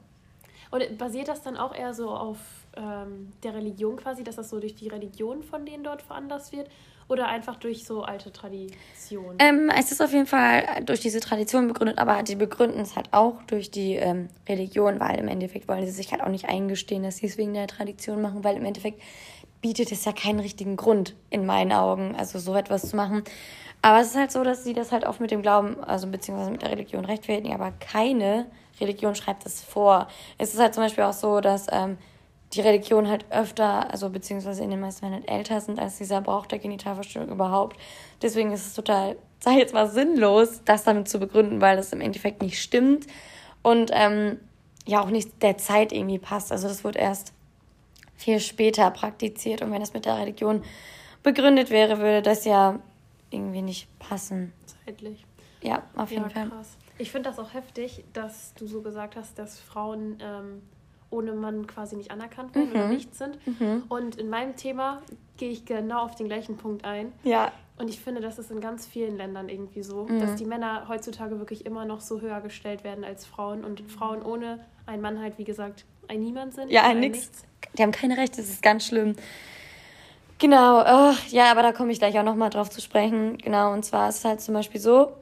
Und 0.70 0.98
basiert 0.98 1.28
das 1.28 1.42
dann 1.42 1.56
auch 1.56 1.74
eher 1.74 1.94
so 1.94 2.10
auf 2.10 2.38
ähm, 2.76 3.32
der 3.42 3.54
Religion 3.54 3.96
quasi, 3.96 4.24
dass 4.24 4.36
das 4.36 4.50
so 4.50 4.60
durch 4.60 4.74
die 4.74 4.88
Religion 4.88 5.42
von 5.42 5.64
denen 5.64 5.84
dort 5.84 6.02
veranlasst 6.02 6.52
wird? 6.52 6.68
Oder 7.06 7.28
einfach 7.28 7.56
durch 7.56 7.84
so 7.84 8.02
alte 8.02 8.32
Traditionen? 8.32 9.36
ähm, 9.38 9.70
es 9.76 9.92
ist 9.92 10.00
auf 10.00 10.12
jeden 10.12 10.26
Fall 10.26 10.82
durch 10.86 11.00
diese 11.00 11.20
Tradition 11.20 11.68
begründet, 11.68 11.98
aber 11.98 12.22
die 12.22 12.34
begründen 12.34 12.80
es 12.80 12.96
halt 12.96 13.08
auch 13.12 13.42
durch 13.42 13.70
die 13.70 13.96
ähm, 13.96 14.28
Religion, 14.48 15.00
weil 15.00 15.18
im 15.18 15.28
Endeffekt 15.28 15.68
wollen 15.68 15.84
sie 15.84 15.92
sich 15.92 16.12
halt 16.12 16.22
auch 16.22 16.28
nicht 16.28 16.48
eingestehen, 16.48 17.02
dass 17.02 17.18
sie 17.18 17.26
es 17.26 17.36
wegen 17.36 17.52
der 17.52 17.66
Tradition 17.66 18.22
machen, 18.22 18.42
weil 18.42 18.56
im 18.56 18.64
Endeffekt 18.64 19.02
bietet 19.60 19.92
es 19.92 20.04
ja 20.04 20.12
keinen 20.12 20.40
richtigen 20.40 20.76
Grund 20.76 21.14
in 21.28 21.44
meinen 21.44 21.72
Augen, 21.72 22.14
also 22.16 22.38
so 22.38 22.54
etwas 22.54 22.88
zu 22.88 22.96
machen. 22.96 23.22
Aber 23.82 24.00
es 24.00 24.08
ist 24.08 24.16
halt 24.16 24.32
so, 24.32 24.42
dass 24.44 24.64
sie 24.64 24.72
das 24.72 24.92
halt 24.92 25.06
auch 25.06 25.20
mit 25.20 25.30
dem 25.30 25.42
Glauben, 25.42 25.82
also 25.84 26.06
beziehungsweise 26.06 26.50
mit 26.50 26.62
der 26.62 26.70
Religion 26.70 27.04
rechtfertigen, 27.04 27.54
aber 27.54 27.72
keine 27.72 28.46
Religion 28.80 29.14
schreibt 29.14 29.44
es 29.46 29.62
vor. 29.62 30.08
Es 30.38 30.54
ist 30.54 30.60
halt 30.60 30.74
zum 30.74 30.84
Beispiel 30.84 31.04
auch 31.04 31.12
so, 31.12 31.40
dass 31.40 31.66
ähm, 31.70 31.98
die 32.54 32.60
Religion 32.60 33.08
halt 33.08 33.24
öfter, 33.30 33.90
also 33.90 34.10
beziehungsweise 34.10 34.62
in 34.64 34.70
den 34.70 34.80
meisten 34.80 35.00
Fällen 35.00 35.14
halt 35.14 35.28
älter 35.28 35.60
sind 35.60 35.78
als 35.78 35.98
dieser 35.98 36.20
Brauch 36.20 36.46
der 36.46 36.58
Genitalverstümmelung 36.58 37.34
überhaupt. 37.34 37.76
Deswegen 38.22 38.52
ist 38.52 38.66
es 38.66 38.74
total, 38.74 39.16
sag 39.40 39.52
ich 39.52 39.58
jetzt 39.58 39.74
mal, 39.74 39.88
sinnlos, 39.88 40.62
das 40.64 40.84
damit 40.84 41.08
zu 41.08 41.18
begründen, 41.18 41.60
weil 41.60 41.76
das 41.76 41.92
im 41.92 42.00
Endeffekt 42.00 42.42
nicht 42.42 42.60
stimmt 42.60 43.06
und 43.62 43.90
ähm, 43.92 44.38
ja 44.86 45.02
auch 45.02 45.10
nicht 45.10 45.42
der 45.42 45.58
Zeit 45.58 45.92
irgendwie 45.92 46.18
passt. 46.18 46.52
Also 46.52 46.68
das 46.68 46.84
wird 46.84 46.96
erst 46.96 47.32
viel 48.16 48.40
später 48.40 48.90
praktiziert 48.90 49.62
und 49.62 49.70
wenn 49.72 49.80
das 49.80 49.92
mit 49.92 50.04
der 50.04 50.16
Religion 50.18 50.62
begründet 51.22 51.70
wäre, 51.70 51.98
würde 51.98 52.22
das 52.22 52.44
ja 52.44 52.78
irgendwie 53.30 53.62
nicht 53.62 53.88
passen. 53.98 54.52
Zeitlich. 54.84 55.24
Ja, 55.62 55.82
auf 55.96 56.10
jeden 56.10 56.24
Ja, 56.24 56.30
Fall. 56.30 56.48
krass. 56.48 56.76
Ich 56.98 57.10
finde 57.10 57.30
das 57.30 57.38
auch 57.38 57.54
heftig, 57.54 58.04
dass 58.12 58.54
du 58.54 58.66
so 58.66 58.82
gesagt 58.82 59.16
hast, 59.16 59.38
dass 59.38 59.58
Frauen 59.58 60.18
ähm, 60.22 60.62
ohne 61.14 61.32
Mann 61.32 61.66
quasi 61.66 61.96
nicht 61.96 62.10
anerkannt 62.10 62.54
werden 62.54 62.70
oder 62.72 62.88
nichts 62.88 63.18
sind. 63.18 63.38
Und 63.88 64.16
in 64.16 64.28
meinem 64.28 64.56
Thema 64.56 65.02
gehe 65.36 65.50
ich 65.50 65.64
genau 65.64 66.00
auf 66.04 66.14
den 66.14 66.26
gleichen 66.28 66.56
Punkt 66.56 66.84
ein. 66.84 67.12
Ja, 67.22 67.52
Und 67.76 67.88
ich 67.90 67.98
finde, 68.00 68.20
das 68.20 68.38
ist 68.38 68.50
in 68.52 68.60
ganz 68.60 68.86
vielen 68.86 69.16
Ländern 69.16 69.48
irgendwie 69.48 69.82
so, 69.82 70.04
Mhm. 70.08 70.20
dass 70.20 70.36
die 70.36 70.44
Männer 70.44 70.86
heutzutage 70.88 71.38
wirklich 71.40 71.66
immer 71.66 71.84
noch 71.84 72.00
so 72.00 72.20
höher 72.20 72.40
gestellt 72.40 72.84
werden 72.84 73.02
als 73.04 73.26
Frauen 73.26 73.64
und 73.64 73.80
Frauen 73.90 74.22
ohne 74.22 74.60
einen 74.86 75.02
Mann 75.02 75.20
halt, 75.20 75.38
wie 75.38 75.44
gesagt, 75.44 75.84
ein 76.06 76.20
Niemand 76.20 76.54
sind. 76.54 76.70
Ja, 76.70 76.84
ein 76.84 77.00
nix. 77.00 77.30
Die 77.76 77.82
haben 77.82 77.90
keine 77.90 78.16
Rechte, 78.16 78.36
das 78.42 78.48
ist 78.50 78.62
ganz 78.62 78.86
schlimm. 78.86 79.16
Genau, 80.38 80.80
ach, 80.84 81.18
ja, 81.28 81.50
aber 81.50 81.62
da 81.62 81.72
komme 81.72 81.92
ich 81.92 81.98
gleich 81.98 82.18
auch 82.18 82.24
nochmal 82.24 82.50
drauf 82.50 82.68
zu 82.70 82.80
sprechen. 82.80 83.38
Genau, 83.38 83.72
und 83.72 83.84
zwar 83.84 84.08
ist 84.08 84.18
es 84.18 84.24
halt 84.24 84.40
zum 84.40 84.54
Beispiel 84.54 84.80
so, 84.80 85.12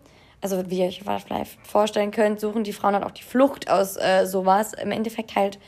also 0.40 0.68
wie 0.70 0.80
ihr 0.80 0.86
euch 0.86 1.02
vielleicht 1.02 1.58
vorstellen 1.66 2.10
könnt, 2.10 2.40
suchen 2.40 2.64
die 2.64 2.72
Frauen 2.72 2.94
halt 2.94 3.04
auch 3.04 3.10
die 3.12 3.22
Flucht 3.22 3.70
aus 3.70 3.96
äh, 3.96 4.26
sowas. 4.26 4.72
Im 4.72 4.90
Endeffekt 4.90 5.36
halt, 5.36 5.58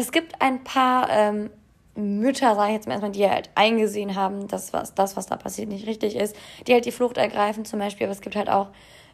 es 0.00 0.12
gibt 0.12 0.40
ein 0.40 0.64
paar 0.64 1.08
ähm, 1.10 1.50
Mütter, 1.94 2.54
sage 2.54 2.68
ich 2.68 2.74
jetzt 2.74 2.86
mal 2.86 2.94
erstmal, 2.94 3.12
die 3.12 3.28
halt 3.28 3.50
eingesehen 3.54 4.14
haben, 4.14 4.48
dass 4.48 4.72
was, 4.72 4.94
das, 4.94 5.16
was 5.16 5.26
da 5.26 5.36
passiert, 5.36 5.68
nicht 5.68 5.86
richtig 5.86 6.16
ist, 6.16 6.36
die 6.66 6.72
halt 6.72 6.84
die 6.84 6.92
Flucht 6.92 7.16
ergreifen 7.16 7.64
zum 7.64 7.78
Beispiel, 7.78 8.06
aber 8.06 8.12
es 8.12 8.20
gibt 8.20 8.36
halt 8.36 8.50
auch 8.50 8.68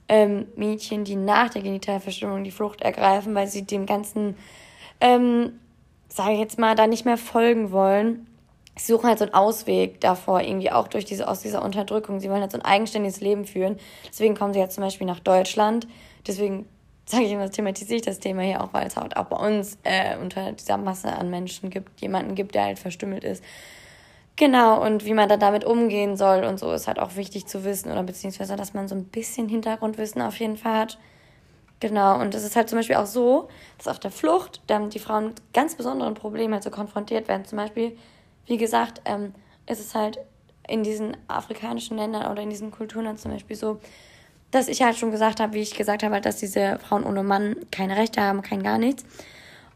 ähm, 0.09 0.47
Mädchen, 0.57 1.05
die 1.05 1.17
nach 1.17 1.51
der 1.51 1.63
Genitalverstümmelung 1.63 2.45
die 2.45 2.51
Flucht 2.51 2.83
ergreifen, 2.83 3.35
weil 3.35 3.47
sie 3.47 3.63
dem 3.63 3.87
ganzen 3.87 4.37
ähm, 5.01 5.59
sage 6.15 6.35
ich 6.35 6.39
jetzt 6.39 6.59
mal, 6.59 6.77
da 6.77 6.87
nicht 6.87 7.05
mehr 7.05 7.17
folgen 7.17 7.73
wollen. 7.73 8.27
Sie 8.77 8.93
suchen 8.93 9.09
halt 9.09 9.19
so 9.19 9.25
einen 9.25 9.35
Ausweg 9.35 10.01
davor, 10.01 10.41
irgendwie 10.43 10.71
auch 10.71 10.87
durch 10.87 11.05
diese, 11.05 11.27
aus 11.27 11.41
dieser 11.41 11.63
Unterdrückung. 11.63 12.21
Sie 12.21 12.31
wollen 12.31 12.41
halt 12.41 12.53
so 12.53 12.59
ein 12.59 12.65
eigenständiges 12.65 13.21
Leben 13.21 13.45
führen. 13.45 13.79
Deswegen 14.09 14.37
kommen 14.37 14.53
sie 14.53 14.61
jetzt 14.61 14.77
zum 14.77 14.85
Beispiel 14.85 15.07
nach 15.07 15.21
Deutschland. 15.21 15.89
Deswegen 16.27 16.67
sage 17.07 17.25
ich 17.25 17.33
immer, 17.33 17.51
thematisiere 17.51 17.97
ich 17.97 18.03
das 18.03 18.19
Thema 18.19 18.43
hier 18.43 18.63
auch, 18.63 18.73
weil 18.73 18.87
es 18.87 18.97
halt 18.97 19.17
auch 19.17 19.27
bei 19.27 19.37
uns 19.37 19.79
äh, 19.83 20.17
unter 20.17 20.53
dieser 20.53 20.77
Masse 20.77 21.13
an 21.13 21.31
Menschen 21.31 21.71
gibt, 21.71 22.01
jemanden 22.01 22.35
gibt, 22.35 22.55
der 22.55 22.65
halt 22.65 22.79
verstümmelt 22.79 23.25
ist. 23.25 23.45
Genau, 24.37 24.85
und 24.85 25.05
wie 25.05 25.15
man 25.15 25.29
da 25.29 25.37
damit 25.37 25.65
umgehen 25.65 26.17
soll 26.17 26.43
und 26.45 26.59
so 26.59 26.73
ist 26.73 26.89
halt 26.89 26.99
auch 26.99 27.15
wichtig 27.15 27.47
zu 27.47 27.65
wissen 27.65 27.93
oder 27.93 28.03
beziehungsweise, 28.03 28.57
dass 28.57 28.75
man 28.75 28.89
so 28.89 28.97
ein 28.97 29.05
bisschen 29.05 29.49
Hintergrundwissen 29.49 30.23
auf 30.23 30.39
jeden 30.41 30.57
Fall 30.57 30.81
hat. 30.81 30.99
Genau, 31.79 32.21
und 32.21 32.35
es 32.35 32.43
ist 32.43 32.57
halt 32.57 32.69
zum 32.69 32.79
Beispiel 32.79 32.97
auch 32.97 33.07
so, 33.07 33.49
dass 33.79 33.89
auf 33.89 34.01
der 34.01 34.11
Flucht 34.11 34.63
dann 34.67 34.91
die 34.91 34.99
Frauen 34.99 35.27
mit 35.27 35.53
ganz 35.53 35.77
besonderen 35.77 36.15
Problemen 36.15 36.55
halt 36.55 36.65
so 36.65 36.71
konfrontiert 36.71 37.29
werden. 37.29 37.45
Zum 37.45 37.59
Beispiel, 37.59 37.97
wie 38.47 38.57
gesagt, 38.57 39.03
ähm, 39.05 39.35
ist 39.67 39.81
es 39.81 39.95
halt 39.95 40.19
in 40.67 40.83
diesen 40.83 41.17
afrikanischen 41.29 41.97
Ländern 41.97 42.31
oder 42.33 42.43
in 42.43 42.51
diesen 42.51 42.71
Kulturen 42.71 43.05
dann 43.05 43.19
zum 43.19 43.33
Beispiel 43.33 43.57
so, 43.57 43.81
dass 44.55 44.69
ich 44.69 44.83
halt 44.83 44.97
schon 44.97 45.11
gesagt 45.11 45.41
habe, 45.41 45.55
wie 45.55 45.63
ich 45.63 45.77
gesagt 45.77 46.03
habe, 46.03 46.15
halt, 46.15 46.27
dass 46.27 46.37
diese 46.37 46.79
Frauen 46.79 47.05
ohne 47.05 47.23
Mann 47.23 47.57
keine 47.71 47.97
Rechte 47.97 48.21
haben, 48.21 48.43
kein 48.43 48.63
gar 48.63 48.79
nichts. 48.79 49.05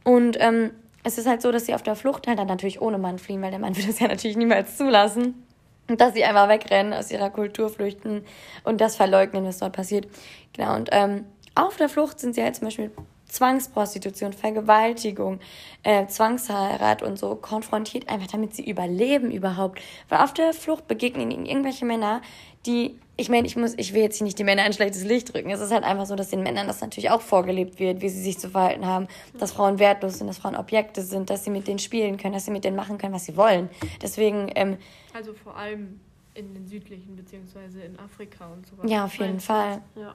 Und 0.04 0.36
ähm, 0.40 0.70
es 1.04 1.18
ist 1.18 1.26
halt 1.26 1.42
so, 1.42 1.52
dass 1.52 1.66
sie 1.66 1.74
auf 1.74 1.82
der 1.82 1.96
Flucht 1.96 2.26
halt 2.26 2.38
dann 2.38 2.46
natürlich 2.46 2.80
ohne 2.80 2.98
Mann 2.98 3.18
fliehen, 3.18 3.42
weil 3.42 3.50
der 3.50 3.60
Mann 3.60 3.76
würde 3.76 3.90
es 3.90 3.98
ja 3.98 4.08
natürlich 4.08 4.36
niemals 4.36 4.76
zulassen. 4.76 5.44
Und 5.88 6.00
dass 6.00 6.12
sie 6.12 6.24
einfach 6.24 6.48
wegrennen, 6.48 6.92
aus 6.92 7.10
ihrer 7.10 7.30
Kultur 7.30 7.70
flüchten 7.70 8.22
und 8.62 8.80
das 8.80 8.96
verleugnen, 8.96 9.46
was 9.46 9.58
dort 9.58 9.72
passiert. 9.72 10.06
Genau, 10.52 10.76
und 10.76 10.90
ähm, 10.92 11.24
auf 11.54 11.76
der 11.76 11.88
Flucht 11.88 12.20
sind 12.20 12.34
sie 12.34 12.42
halt 12.42 12.56
zum 12.56 12.66
Beispiel 12.66 12.90
Zwangsprostitution, 13.28 14.32
Vergewaltigung, 14.32 15.40
äh, 15.82 16.06
Zwangsheirat 16.06 17.02
und 17.02 17.18
so 17.18 17.34
konfrontiert, 17.36 18.08
einfach 18.08 18.28
damit 18.28 18.54
sie 18.54 18.68
überleben 18.68 19.30
überhaupt. 19.30 19.80
Weil 20.08 20.20
auf 20.20 20.32
der 20.32 20.52
Flucht 20.52 20.88
begegnen 20.88 21.30
ihnen 21.30 21.46
irgendwelche 21.46 21.84
Männer, 21.84 22.22
die, 22.66 22.98
ich 23.16 23.28
meine, 23.28 23.46
ich 23.46 23.56
muss, 23.56 23.74
ich 23.76 23.94
will 23.94 24.02
jetzt 24.02 24.16
hier 24.18 24.24
nicht 24.24 24.38
die 24.38 24.44
Männer 24.44 24.62
ein 24.62 24.72
schlechtes 24.72 25.04
Licht 25.04 25.32
drücken. 25.32 25.50
Es 25.50 25.60
ist 25.60 25.70
halt 25.72 25.84
einfach 25.84 26.06
so, 26.06 26.16
dass 26.16 26.28
den 26.28 26.42
Männern 26.42 26.66
das 26.66 26.80
natürlich 26.80 27.10
auch 27.10 27.20
vorgelebt 27.20 27.78
wird, 27.78 28.00
wie 28.02 28.08
sie 28.08 28.22
sich 28.22 28.38
zu 28.38 28.50
verhalten 28.50 28.86
haben, 28.86 29.08
dass 29.38 29.52
Frauen 29.52 29.78
wertlos 29.78 30.18
sind, 30.18 30.26
dass 30.26 30.38
Frauen 30.38 30.56
Objekte 30.56 31.02
sind, 31.02 31.30
dass 31.30 31.44
sie 31.44 31.50
mit 31.50 31.66
denen 31.68 31.78
spielen 31.78 32.16
können, 32.16 32.34
dass 32.34 32.46
sie 32.46 32.50
mit 32.50 32.64
denen 32.64 32.76
machen 32.76 32.98
können, 32.98 33.14
was 33.14 33.24
sie 33.26 33.36
wollen. 33.36 33.68
Deswegen, 34.02 34.50
ähm, 34.54 34.76
Also 35.14 35.32
vor 35.34 35.56
allem 35.56 36.00
in 36.34 36.54
den 36.54 36.66
südlichen 36.66 37.16
beziehungsweise 37.16 37.80
in 37.82 37.98
Afrika 37.98 38.46
und 38.46 38.66
so 38.66 38.78
weiter. 38.78 38.88
ja, 38.88 39.04
auf 39.04 39.14
jeden 39.14 39.40
Fall. 39.40 39.82
Ja. 39.96 40.14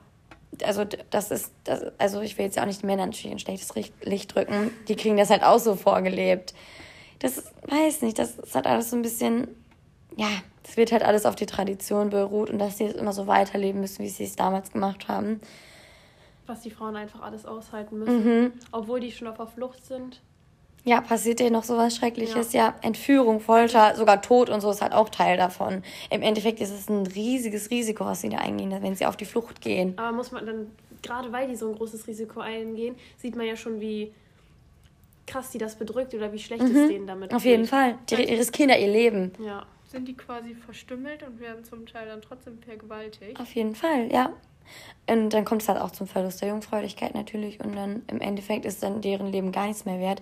Also 0.64 0.86
das 1.10 1.32
ist, 1.32 1.52
das, 1.64 1.84
also 1.98 2.22
ich 2.22 2.38
will 2.38 2.46
jetzt 2.46 2.56
ja 2.56 2.64
auch 2.64 2.68
nicht 2.68 2.82
den 2.82 2.88
Männern 2.88 3.10
natürlich 3.10 3.32
ein 3.32 3.40
schlechtes 3.40 3.74
Licht 4.04 4.36
drücken. 4.36 4.72
Die 4.88 4.96
kriegen 4.96 5.18
das 5.18 5.30
halt 5.30 5.44
auch 5.44 5.60
so 5.60 5.76
vorgelebt. 5.76 6.54
Das 7.20 7.38
ist, 7.38 7.54
weiß 7.68 8.02
nicht, 8.02 8.20
das 8.20 8.38
ist 8.38 8.56
halt 8.56 8.68
alles 8.68 8.90
so 8.90 8.96
ein 8.96 9.02
bisschen, 9.02 9.48
ja, 10.16 10.30
das 10.64 10.78
wird 10.78 10.92
halt 10.92 11.04
alles 11.04 11.26
auf 11.26 11.36
die 11.36 11.46
Tradition 11.46 12.10
beruht 12.10 12.50
und 12.50 12.60
dass 12.60 12.78
sie 12.78 12.86
es 12.86 12.96
immer 12.96 13.14
so 13.14 13.28
weiterleben 13.28 13.82
müssen, 13.82 14.04
wie 14.04 14.10
sie 14.10 14.26
es 14.26 14.36
damals 14.36 14.72
gemacht 14.72 15.08
haben. 15.08 15.42
Was 16.46 16.62
die 16.62 16.72
Frauen 16.72 16.96
einfach 16.96 17.22
alles 17.22 17.46
aushalten 17.46 18.00
müssen. 18.00 18.26
Mhm. 18.26 18.54
Obwohl 18.72 19.00
die 19.00 19.12
schon 19.12 19.28
auf 19.28 19.38
der 19.38 19.48
Flucht 19.48 19.86
sind. 19.86 20.22
Ja, 20.86 21.00
passiert 21.00 21.40
dir 21.40 21.50
noch 21.50 21.64
sowas 21.64 21.96
Schreckliches? 21.96 22.52
Ja. 22.52 22.76
Entführung, 22.82 23.40
Folter, 23.40 23.96
sogar 23.96 24.22
Tod 24.22 24.50
und 24.50 24.60
so 24.60 24.70
ist 24.70 24.82
halt 24.82 24.92
auch 24.92 25.10
Teil 25.10 25.38
davon. 25.38 25.82
Im 26.10 26.22
Endeffekt 26.22 26.60
ist 26.60 26.72
es 26.72 26.90
ein 26.90 27.08
riesiges 27.08 27.70
Risiko, 27.70 28.06
was 28.06 28.22
sie 28.22 28.30
da 28.30 28.38
eingehen, 28.40 28.76
wenn 28.82 28.96
sie 28.96 29.06
auf 29.06 29.16
die 29.16 29.26
Flucht 29.26 29.62
gehen. 29.62 29.94
Aber 29.98 30.12
muss 30.12 30.32
man 30.34 30.46
dann, 30.46 30.72
gerade 31.02 31.32
weil 31.32 31.48
die 31.48 31.56
so 31.56 31.70
ein 31.70 31.76
großes 31.76 32.06
Risiko 32.08 32.42
eingehen, 32.42 32.96
sieht 33.18 33.36
man 33.38 33.46
ja 33.46 33.56
schon, 33.56 33.80
wie 33.80 34.12
krass 35.26 35.52
die 35.52 35.58
das 35.58 35.76
bedrückt 35.78 36.14
oder 36.14 36.34
wie 36.34 36.40
schlecht 36.40 36.64
es 36.64 36.90
denen 36.90 37.08
damit 37.08 37.32
Mhm. 37.32 37.38
Auf 37.38 37.46
jeden. 37.46 37.66
Fall. 37.66 37.98
Die 38.10 38.16
riskieren 38.16 38.70
da 38.70 38.76
ihr 38.76 38.92
Leben. 38.92 39.32
Ja. 39.40 39.66
Sind 39.88 40.08
die 40.08 40.16
quasi 40.16 40.56
verstümmelt 40.56 41.22
und 41.22 41.40
werden 41.40 41.64
zum 41.64 41.86
Teil 41.86 42.08
dann 42.08 42.20
trotzdem 42.22 42.58
vergewaltigt? 42.58 43.40
Auf 43.40 43.54
jeden 43.54 43.76
Fall, 43.76 44.12
ja. 44.12 44.34
Und 45.06 45.32
dann 45.32 45.44
kommt 45.44 45.62
es 45.62 45.68
halt 45.68 45.82
auch 45.82 45.92
zum 45.92 46.08
Verlust 46.08 46.42
der 46.42 46.50
Jungfräulichkeit 46.50 47.14
natürlich 47.14 47.60
und 47.60 47.76
dann 47.76 48.04
im 48.08 48.22
Endeffekt 48.22 48.64
ist 48.64 48.84
dann 48.84 49.02
deren 49.02 49.28
Leben 49.28 49.52
gar 49.52 49.68
nichts 49.68 49.84
mehr 49.84 50.00
wert, 50.00 50.22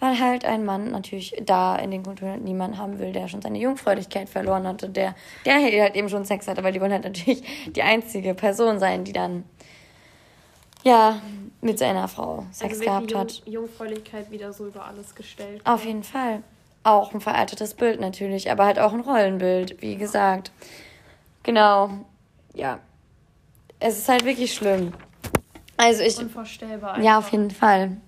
weil 0.00 0.18
halt 0.18 0.44
ein 0.44 0.64
Mann 0.64 0.90
natürlich 0.90 1.40
da 1.44 1.76
in 1.76 1.92
den 1.92 2.02
Kulturen 2.02 2.42
niemanden 2.42 2.76
haben 2.78 2.98
will, 2.98 3.12
der 3.12 3.28
schon 3.28 3.40
seine 3.40 3.58
Jungfräulichkeit 3.58 4.28
verloren 4.28 4.66
hatte, 4.66 4.88
der, 4.88 5.14
der 5.44 5.54
halt 5.62 5.94
eben 5.94 6.08
schon 6.08 6.24
Sex 6.24 6.48
hatte, 6.48 6.64
weil 6.64 6.72
die 6.72 6.80
wollen 6.80 6.92
halt 6.92 7.04
natürlich 7.04 7.44
die 7.70 7.82
einzige 7.82 8.34
Person 8.34 8.80
sein, 8.80 9.04
die 9.04 9.12
dann 9.12 9.44
ja 10.82 11.20
mit 11.60 11.78
seiner 11.78 12.08
Frau 12.08 12.46
Sex 12.50 12.74
also 12.74 12.84
gehabt 12.84 13.10
die 13.12 13.16
hat. 13.16 13.42
Jungfräulichkeit 13.46 14.30
wieder 14.32 14.52
so 14.52 14.66
über 14.66 14.84
alles 14.86 15.14
gestellt. 15.14 15.60
Auf 15.64 15.84
jeden 15.84 16.02
Fall. 16.02 16.42
Auch 16.82 17.12
ein 17.14 17.20
veraltetes 17.20 17.74
Bild 17.74 18.00
natürlich, 18.00 18.50
aber 18.50 18.64
halt 18.64 18.78
auch 18.78 18.92
ein 18.92 19.00
Rollenbild, 19.00 19.82
wie 19.82 19.96
gesagt. 19.96 20.50
Genau. 21.42 21.90
Ja. 22.54 22.80
Es 23.78 23.98
ist 23.98 24.08
halt 24.08 24.24
wirklich 24.24 24.54
schlimm. 24.54 24.92
Also 25.76 26.02
ich. 26.02 26.18
Unvorstellbar. 26.18 26.94
Einfach. 26.94 27.04
Ja, 27.04 27.18
auf 27.18 27.30
jeden 27.30 27.50
Fall. 27.50 27.98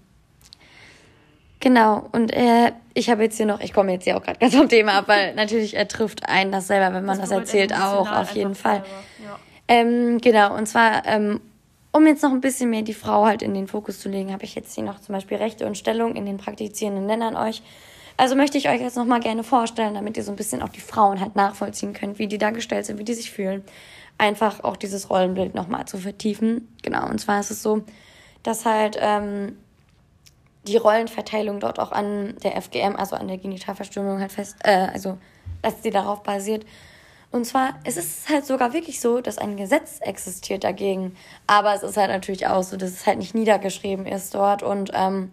Genau. 1.61 2.09
Und 2.13 2.33
äh, 2.33 2.73
ich 2.95 3.11
habe 3.11 3.25
jetzt 3.25 3.37
hier 3.37 3.47
noch, 3.47 3.61
ich 3.61 3.73
komme 3.73 3.93
jetzt 3.93 4.05
hier 4.05 4.17
auch 4.17 4.23
gerade 4.23 4.39
ganz 4.39 4.55
vom 4.55 4.69
Thema 4.69 4.93
ab, 4.99 5.09
weil 5.09 5.35
natürlich 5.37 5.77
er 5.77 5.89
trifft 5.89 6.29
einen 6.29 6.53
das 6.53 6.69
selber, 6.69 6.95
wenn 6.95 7.05
man 7.05 7.19
das, 7.19 7.29
berührt 7.29 7.47
erzählt, 7.47 7.75
auch, 7.75 8.11
auf 8.11 8.31
jeden 8.33 8.55
Fall. 8.55 8.85
Ja. 9.23 9.39
Ähm, 9.69 10.19
genau, 10.21 10.57
und 10.57 10.67
zwar, 10.67 11.05
ähm, 11.07 11.41
um 11.93 12.07
jetzt 12.07 12.23
noch 12.23 12.33
ein 12.33 12.41
bisschen 12.41 12.71
mehr 12.71 12.83
die 12.83 12.95
Frau 12.95 13.27
halt 13.27 13.43
in 13.43 13.55
den 13.55 13.67
Fokus 13.67 14.01
zu 14.01 14.09
legen, 14.09 14.33
habe 14.33 14.45
ich 14.45 14.55
jetzt 14.55 14.75
hier 14.75 14.85
noch 14.85 15.01
zum 15.01 15.15
Beispiel 15.15 15.37
Rechte 15.37 15.67
und 15.67 15.77
Stellung 15.77 16.17
in 16.17 16.27
den 16.27 16.39
praktizierenden 16.39 17.07
Ländern 17.07 17.37
euch. 17.37 17.63
Also 18.19 18.35
möchte 18.35 18.59
ich 18.59 18.69
euch 18.69 18.81
jetzt 18.81 18.97
noch 18.97 19.05
mal 19.05 19.21
gerne 19.21 19.45
vorstellen, 19.45 19.95
damit 19.95 20.17
ihr 20.17 20.25
so 20.25 20.33
ein 20.33 20.37
bisschen 20.37 20.61
auch 20.61 20.71
die 20.71 20.81
Frauen 20.81 21.21
halt 21.21 21.37
nachvollziehen 21.37 21.93
könnt, 21.93 22.19
wie 22.19 22.27
die 22.27 22.37
dargestellt 22.37 22.85
sind, 22.85 22.99
wie 22.99 23.05
die 23.05 23.15
sich 23.15 23.31
fühlen. 23.31 23.63
Einfach 24.19 24.65
auch 24.65 24.77
dieses 24.77 25.09
Rollenbild 25.09 25.55
noch 25.55 25.69
mal 25.69 25.87
zu 25.87 25.99
vertiefen. 25.99 26.67
Genau, 26.83 27.09
und 27.09 27.21
zwar 27.21 27.39
ist 27.39 27.53
es 27.53 27.63
so, 27.63 27.85
dass 28.43 28.67
halt 28.67 28.99
ähm, 29.01 29.57
die 30.67 30.77
Rollenverteilung 30.77 31.61
dort 31.61 31.79
auch 31.79 31.93
an 31.93 32.35
der 32.43 32.61
FGM, 32.61 32.97
also 32.97 33.15
an 33.15 33.29
der 33.29 33.39
Genitalverstümmelung 33.39 34.21
halt 34.21 34.33
fest, 34.33 34.57
äh, 34.65 34.89
also 34.93 35.17
dass 35.63 35.85
sie 35.85 35.91
darauf 35.91 36.25
basiert. 36.25 36.67
Und 37.31 37.45
zwar, 37.45 37.79
es 37.85 37.97
ist 37.97 38.29
halt 38.29 38.45
sogar 38.47 38.73
wirklich 38.73 39.01
so, 39.01 39.21
dass 39.21 39.39
ein 39.39 39.57
Gesetz 39.57 40.01
existiert 40.01 40.65
dagegen. 40.65 41.15
Aber 41.47 41.73
es 41.73 41.85
ist 41.85 41.97
halt 41.97 42.11
natürlich 42.11 42.49
auch 42.49 42.65
so, 42.65 42.77
dass 42.77 42.91
es 42.91 43.07
halt 43.07 43.19
nicht 43.19 43.37
niedergeschrieben 43.37 44.07
ist 44.07 44.35
dort 44.35 44.65
und 44.65 44.91
ähm, 44.93 45.31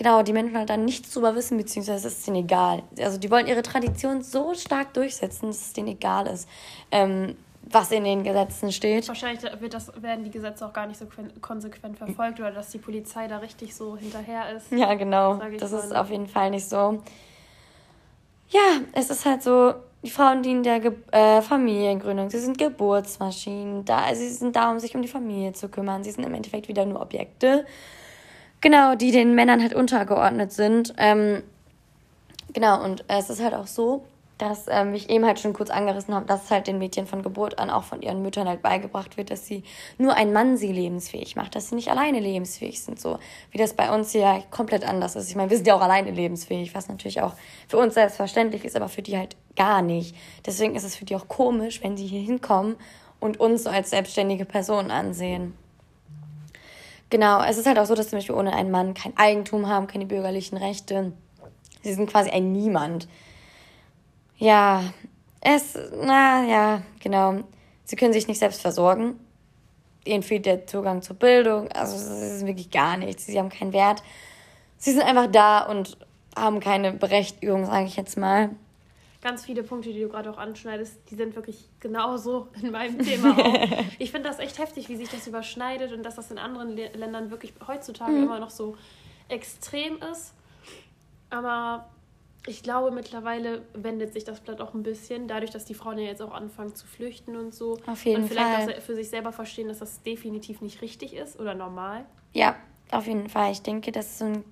genau, 0.00 0.22
die 0.22 0.32
Menschen 0.32 0.56
halt 0.56 0.70
dann 0.70 0.86
nichts 0.86 1.12
drüber 1.12 1.34
wissen, 1.34 1.58
beziehungsweise 1.58 2.08
es 2.08 2.18
ist 2.18 2.26
ihnen 2.26 2.36
egal. 2.36 2.82
Also 2.98 3.18
die 3.18 3.30
wollen 3.30 3.46
ihre 3.46 3.60
Tradition 3.60 4.22
so 4.22 4.54
stark 4.54 4.94
durchsetzen, 4.94 5.48
dass 5.48 5.60
es 5.60 5.72
denen 5.74 5.88
egal 5.88 6.26
ist, 6.26 6.48
ähm, 6.90 7.36
was 7.70 7.92
in 7.92 8.04
den 8.04 8.24
Gesetzen 8.24 8.72
steht. 8.72 9.06
Wahrscheinlich 9.06 9.42
wird 9.60 9.74
das, 9.74 9.92
werden 10.02 10.24
die 10.24 10.30
Gesetze 10.30 10.64
auch 10.64 10.72
gar 10.72 10.86
nicht 10.86 10.98
so 10.98 11.04
quen- 11.04 11.38
konsequent 11.42 11.98
verfolgt 11.98 12.40
oder 12.40 12.50
dass 12.50 12.70
die 12.70 12.78
Polizei 12.78 13.28
da 13.28 13.36
richtig 13.38 13.76
so 13.76 13.94
hinterher 13.94 14.56
ist. 14.56 14.72
Ja, 14.72 14.94
genau. 14.94 15.38
Das 15.58 15.70
ist 15.72 15.94
auf 15.94 16.08
jeden 16.10 16.26
Fall 16.26 16.48
nicht 16.50 16.66
so. 16.66 17.02
Ja, 18.48 18.80
es 18.92 19.10
ist 19.10 19.26
halt 19.26 19.42
so, 19.42 19.74
die 20.02 20.10
Frauen 20.10 20.42
dienen 20.42 20.62
der 20.62 20.80
Ge 20.80 20.92
äh, 21.12 21.42
Familiengründung. 21.42 22.30
Sie 22.30 22.38
sind 22.40 22.56
Geburtsmaschinen. 22.56 23.84
Da, 23.84 24.14
sie 24.14 24.30
sind 24.30 24.56
da, 24.56 24.70
um 24.72 24.78
sich 24.80 24.94
um 24.94 25.02
die 25.02 25.08
Familie 25.08 25.52
zu 25.52 25.68
kümmern. 25.68 26.02
Sie 26.02 26.10
sind 26.10 26.24
im 26.24 26.32
Endeffekt 26.32 26.66
wieder 26.68 26.86
nur 26.86 27.02
Objekte. 27.02 27.66
Genau, 28.60 28.94
die 28.94 29.10
den 29.10 29.34
Männern 29.34 29.62
halt 29.62 29.74
untergeordnet 29.74 30.52
sind. 30.52 30.94
Ähm, 30.98 31.42
genau, 32.52 32.82
und 32.84 33.04
es 33.08 33.30
ist 33.30 33.42
halt 33.42 33.54
auch 33.54 33.66
so, 33.66 34.04
dass, 34.40 34.66
ähm, 34.68 34.94
ich 34.94 35.10
eben 35.10 35.24
halt 35.26 35.38
schon 35.38 35.52
kurz 35.52 35.70
angerissen 35.70 36.14
habe, 36.14 36.26
dass 36.26 36.50
halt 36.50 36.66
den 36.66 36.78
Mädchen 36.78 37.06
von 37.06 37.22
Geburt 37.22 37.58
an 37.58 37.70
auch 37.70 37.84
von 37.84 38.00
ihren 38.02 38.22
Müttern 38.22 38.48
halt 38.48 38.62
beigebracht 38.62 39.16
wird, 39.16 39.30
dass 39.30 39.46
sie 39.46 39.62
nur 39.98 40.14
ein 40.14 40.32
Mann 40.32 40.56
sie 40.56 40.72
lebensfähig 40.72 41.36
macht, 41.36 41.54
dass 41.54 41.68
sie 41.68 41.74
nicht 41.74 41.90
alleine 41.90 42.20
lebensfähig 42.20 42.82
sind, 42.82 42.98
so 42.98 43.18
wie 43.50 43.58
das 43.58 43.74
bei 43.74 43.94
uns 43.94 44.12
hier 44.12 44.42
komplett 44.50 44.86
anders 44.86 45.16
ist. 45.16 45.28
Ich 45.28 45.36
meine, 45.36 45.50
wir 45.50 45.56
sind 45.56 45.66
ja 45.66 45.74
auch 45.74 45.82
alleine 45.82 46.10
lebensfähig, 46.10 46.74
was 46.74 46.88
natürlich 46.88 47.20
auch 47.20 47.34
für 47.68 47.78
uns 47.78 47.94
selbstverständlich 47.94 48.64
ist, 48.64 48.76
aber 48.76 48.88
für 48.88 49.02
die 49.02 49.16
halt 49.16 49.36
gar 49.56 49.82
nicht. 49.82 50.16
Deswegen 50.46 50.74
ist 50.74 50.84
es 50.84 50.96
für 50.96 51.04
die 51.04 51.16
auch 51.16 51.28
komisch, 51.28 51.82
wenn 51.82 51.96
sie 51.96 52.06
hier 52.06 52.22
hinkommen 52.22 52.76
und 53.20 53.40
uns 53.40 53.64
so 53.64 53.70
als 53.70 53.90
selbstständige 53.90 54.46
Personen 54.46 54.90
ansehen. 54.90 55.54
Genau, 57.10 57.42
es 57.42 57.58
ist 57.58 57.66
halt 57.66 57.78
auch 57.78 57.86
so, 57.86 57.96
dass 57.96 58.08
zum 58.08 58.18
Beispiel 58.18 58.36
ohne 58.36 58.52
einen 58.54 58.70
Mann 58.70 58.94
kein 58.94 59.16
Eigentum 59.16 59.68
haben, 59.68 59.88
keine 59.88 60.06
bürgerlichen 60.06 60.56
Rechte. 60.56 61.12
Sie 61.82 61.92
sind 61.92 62.08
quasi 62.08 62.30
ein 62.30 62.52
Niemand. 62.52 63.08
Ja, 64.38 64.84
es, 65.40 65.76
na 66.02 66.44
ja, 66.44 66.82
genau. 67.00 67.40
Sie 67.84 67.96
können 67.96 68.12
sich 68.12 68.28
nicht 68.28 68.38
selbst 68.38 68.60
versorgen. 68.62 69.18
Ihnen 70.04 70.22
fehlt 70.22 70.46
der 70.46 70.66
Zugang 70.66 71.02
zur 71.02 71.16
Bildung. 71.16 71.68
Also 71.72 71.96
es 71.96 72.36
ist 72.36 72.46
wirklich 72.46 72.70
gar 72.70 72.96
nichts. 72.96 73.26
Sie 73.26 73.38
haben 73.38 73.48
keinen 73.48 73.72
Wert. 73.72 74.02
Sie 74.78 74.92
sind 74.92 75.02
einfach 75.02 75.26
da 75.30 75.66
und 75.66 75.98
haben 76.36 76.60
keine 76.60 76.92
Berechtigung, 76.92 77.66
sage 77.66 77.86
ich 77.86 77.96
jetzt 77.96 78.16
mal. 78.16 78.50
Ganz 79.22 79.44
viele 79.44 79.62
Punkte, 79.62 79.92
die 79.92 80.00
du 80.00 80.08
gerade 80.08 80.30
auch 80.30 80.38
anschneidest, 80.38 80.98
die 81.10 81.14
sind 81.14 81.36
wirklich 81.36 81.68
genauso 81.78 82.48
in 82.62 82.70
meinem 82.70 82.98
Thema 83.00 83.36
auch. 83.38 83.54
Ich 83.98 84.10
finde 84.12 84.28
das 84.30 84.38
echt 84.38 84.58
heftig, 84.58 84.88
wie 84.88 84.96
sich 84.96 85.08
das 85.10 85.26
überschneidet 85.26 85.92
und 85.92 86.02
dass 86.02 86.14
das 86.14 86.30
in 86.30 86.38
anderen 86.38 86.70
Le 86.74 86.88
Ländern 86.94 87.30
wirklich 87.30 87.52
heutzutage 87.68 88.16
Mhm. 88.16 88.22
immer 88.22 88.40
noch 88.40 88.48
so 88.50 88.76
extrem 89.28 89.98
ist. 90.10 90.32
Aber 91.28 91.88
ich 92.46 92.62
glaube, 92.62 92.90
mittlerweile 92.90 93.62
wendet 93.74 94.14
sich 94.14 94.24
das 94.24 94.40
Blatt 94.40 94.60
auch 94.62 94.72
ein 94.72 94.82
bisschen, 94.82 95.28
dadurch, 95.28 95.50
dass 95.50 95.66
die 95.66 95.74
Frauen 95.74 95.98
ja 95.98 96.04
jetzt 96.06 96.22
auch 96.22 96.32
anfangen 96.32 96.74
zu 96.74 96.86
flüchten 96.86 97.36
und 97.36 97.54
so. 97.54 97.78
Auf 97.86 98.04
jeden 98.06 98.22
und 98.22 98.28
vielleicht 98.28 98.50
Fall. 98.64 98.74
auch 98.78 98.80
für 98.80 98.94
sich 98.94 99.10
selber 99.10 99.32
verstehen, 99.32 99.68
dass 99.68 99.78
das 99.80 100.02
definitiv 100.02 100.62
nicht 100.62 100.80
richtig 100.80 101.12
ist 101.14 101.38
oder 101.38 101.54
normal. 101.54 102.06
Ja, 102.32 102.56
auf 102.90 103.06
jeden 103.06 103.28
Fall. 103.28 103.52
Ich 103.52 103.60
denke, 103.62 103.92
dass 103.92 104.18
so 104.18 104.24
ein 104.24 104.44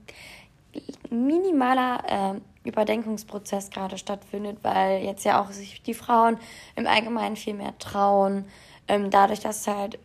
minimaler 1.11 2.35
äh, 2.35 2.69
Überdenkungsprozess 2.69 3.71
gerade 3.71 3.99
stattfindet, 3.99 4.59
weil 4.63 5.03
jetzt 5.03 5.25
ja 5.25 5.43
auch 5.43 5.51
sich 5.51 5.83
die 5.83 5.95
Frauen 5.95 6.39
im 6.77 6.87
Allgemeinen 6.87 7.37
viel 7.37 7.55
mehr 7.55 7.77
trauen. 7.79 8.45
Ähm, 8.87 9.11
dadurch, 9.11 9.41
dass 9.41 9.61
es 9.61 9.67
halt 9.67 9.99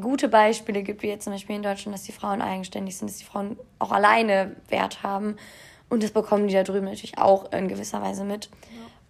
gute 0.00 0.28
Beispiele 0.28 0.82
gibt, 0.82 1.02
wie 1.02 1.08
jetzt 1.08 1.24
zum 1.24 1.32
Beispiel 1.32 1.56
in 1.56 1.62
Deutschland, 1.62 1.94
dass 1.94 2.04
die 2.04 2.12
Frauen 2.12 2.42
eigenständig 2.42 2.96
sind, 2.96 3.10
dass 3.10 3.18
die 3.18 3.24
Frauen 3.24 3.58
auch 3.78 3.92
alleine 3.92 4.56
Wert 4.68 5.02
haben. 5.02 5.36
Und 5.88 6.02
das 6.02 6.10
bekommen 6.10 6.48
die 6.48 6.54
da 6.54 6.64
drüben 6.64 6.86
natürlich 6.86 7.18
auch 7.18 7.50
in 7.52 7.68
gewisser 7.68 8.02
Weise 8.02 8.24
mit. 8.24 8.50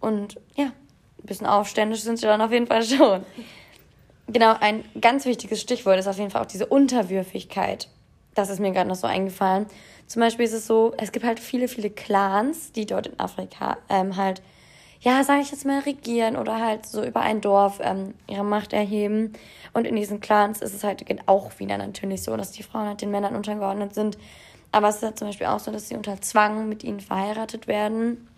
Und 0.00 0.40
ja, 0.54 0.66
ein 0.66 1.26
bisschen 1.26 1.46
aufständisch 1.46 2.00
sind 2.00 2.18
sie 2.18 2.26
dann 2.26 2.40
auf 2.40 2.52
jeden 2.52 2.66
Fall 2.66 2.82
schon. 2.82 3.24
Genau, 4.28 4.54
ein 4.60 4.84
ganz 5.00 5.24
wichtiges 5.24 5.60
Stichwort 5.60 5.98
ist 5.98 6.08
auf 6.08 6.18
jeden 6.18 6.30
Fall 6.30 6.42
auch 6.42 6.46
diese 6.46 6.66
Unterwürfigkeit. 6.66 7.88
Das 8.36 8.50
ist 8.50 8.60
mir 8.60 8.70
gerade 8.70 8.88
noch 8.88 8.96
so 8.96 9.06
eingefallen. 9.06 9.66
Zum 10.06 10.20
Beispiel 10.20 10.44
ist 10.44 10.52
es 10.52 10.66
so, 10.66 10.94
es 10.98 11.10
gibt 11.10 11.24
halt 11.24 11.40
viele, 11.40 11.66
viele 11.66 11.90
Clans, 11.90 12.70
die 12.70 12.86
dort 12.86 13.08
in 13.08 13.18
Afrika 13.18 13.76
ähm, 13.88 14.16
halt, 14.16 14.40
ja, 15.00 15.24
sage 15.24 15.40
ich 15.40 15.50
jetzt 15.50 15.66
mal, 15.66 15.80
regieren 15.80 16.36
oder 16.36 16.60
halt 16.60 16.86
so 16.86 17.02
über 17.02 17.20
ein 17.20 17.40
Dorf 17.40 17.80
ähm, 17.82 18.14
ihre 18.28 18.44
Macht 18.44 18.72
erheben. 18.72 19.32
Und 19.72 19.86
in 19.86 19.96
diesen 19.96 20.20
Clans 20.20 20.62
ist 20.62 20.74
es 20.74 20.84
halt 20.84 21.04
auch 21.26 21.58
wieder 21.58 21.76
natürlich 21.78 22.22
so, 22.22 22.36
dass 22.36 22.52
die 22.52 22.62
Frauen 22.62 22.86
halt 22.86 23.02
den 23.02 23.10
Männern 23.10 23.34
untergeordnet 23.34 23.94
sind. 23.94 24.16
Aber 24.70 24.88
es 24.88 24.96
ist 24.96 25.02
halt 25.02 25.18
zum 25.18 25.28
Beispiel 25.28 25.46
auch 25.48 25.58
so, 25.58 25.72
dass 25.72 25.88
sie 25.88 25.96
unter 25.96 26.20
Zwang 26.20 26.68
mit 26.68 26.84
ihnen 26.84 27.00
verheiratet 27.00 27.66
werden. 27.66 28.28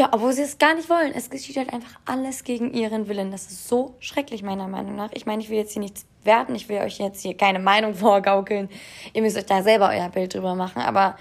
Ja, 0.00 0.08
obwohl 0.12 0.32
sie 0.32 0.40
es 0.40 0.56
gar 0.56 0.74
nicht 0.74 0.88
wollen. 0.88 1.12
Es 1.14 1.28
geschieht 1.28 1.58
halt 1.58 1.74
einfach 1.74 2.00
alles 2.06 2.42
gegen 2.42 2.72
ihren 2.72 3.06
Willen. 3.06 3.30
Das 3.30 3.50
ist 3.50 3.68
so 3.68 3.96
schrecklich, 4.00 4.42
meiner 4.42 4.66
Meinung 4.66 4.96
nach. 4.96 5.10
Ich 5.12 5.26
meine, 5.26 5.42
ich 5.42 5.50
will 5.50 5.58
jetzt 5.58 5.74
hier 5.74 5.82
nichts 5.82 6.06
werten. 6.24 6.54
Ich 6.54 6.70
will 6.70 6.78
euch 6.78 6.98
jetzt 6.98 7.20
hier 7.20 7.36
keine 7.36 7.58
Meinung 7.58 7.94
vorgaukeln. 8.06 8.70
Ihr 9.12 9.20
müsst 9.20 9.36
euch 9.36 9.44
da 9.44 9.62
selber 9.62 9.90
euer 9.90 10.08
Bild 10.08 10.32
drüber 10.32 10.54
machen. 10.54 10.80
Aber. 10.80 11.18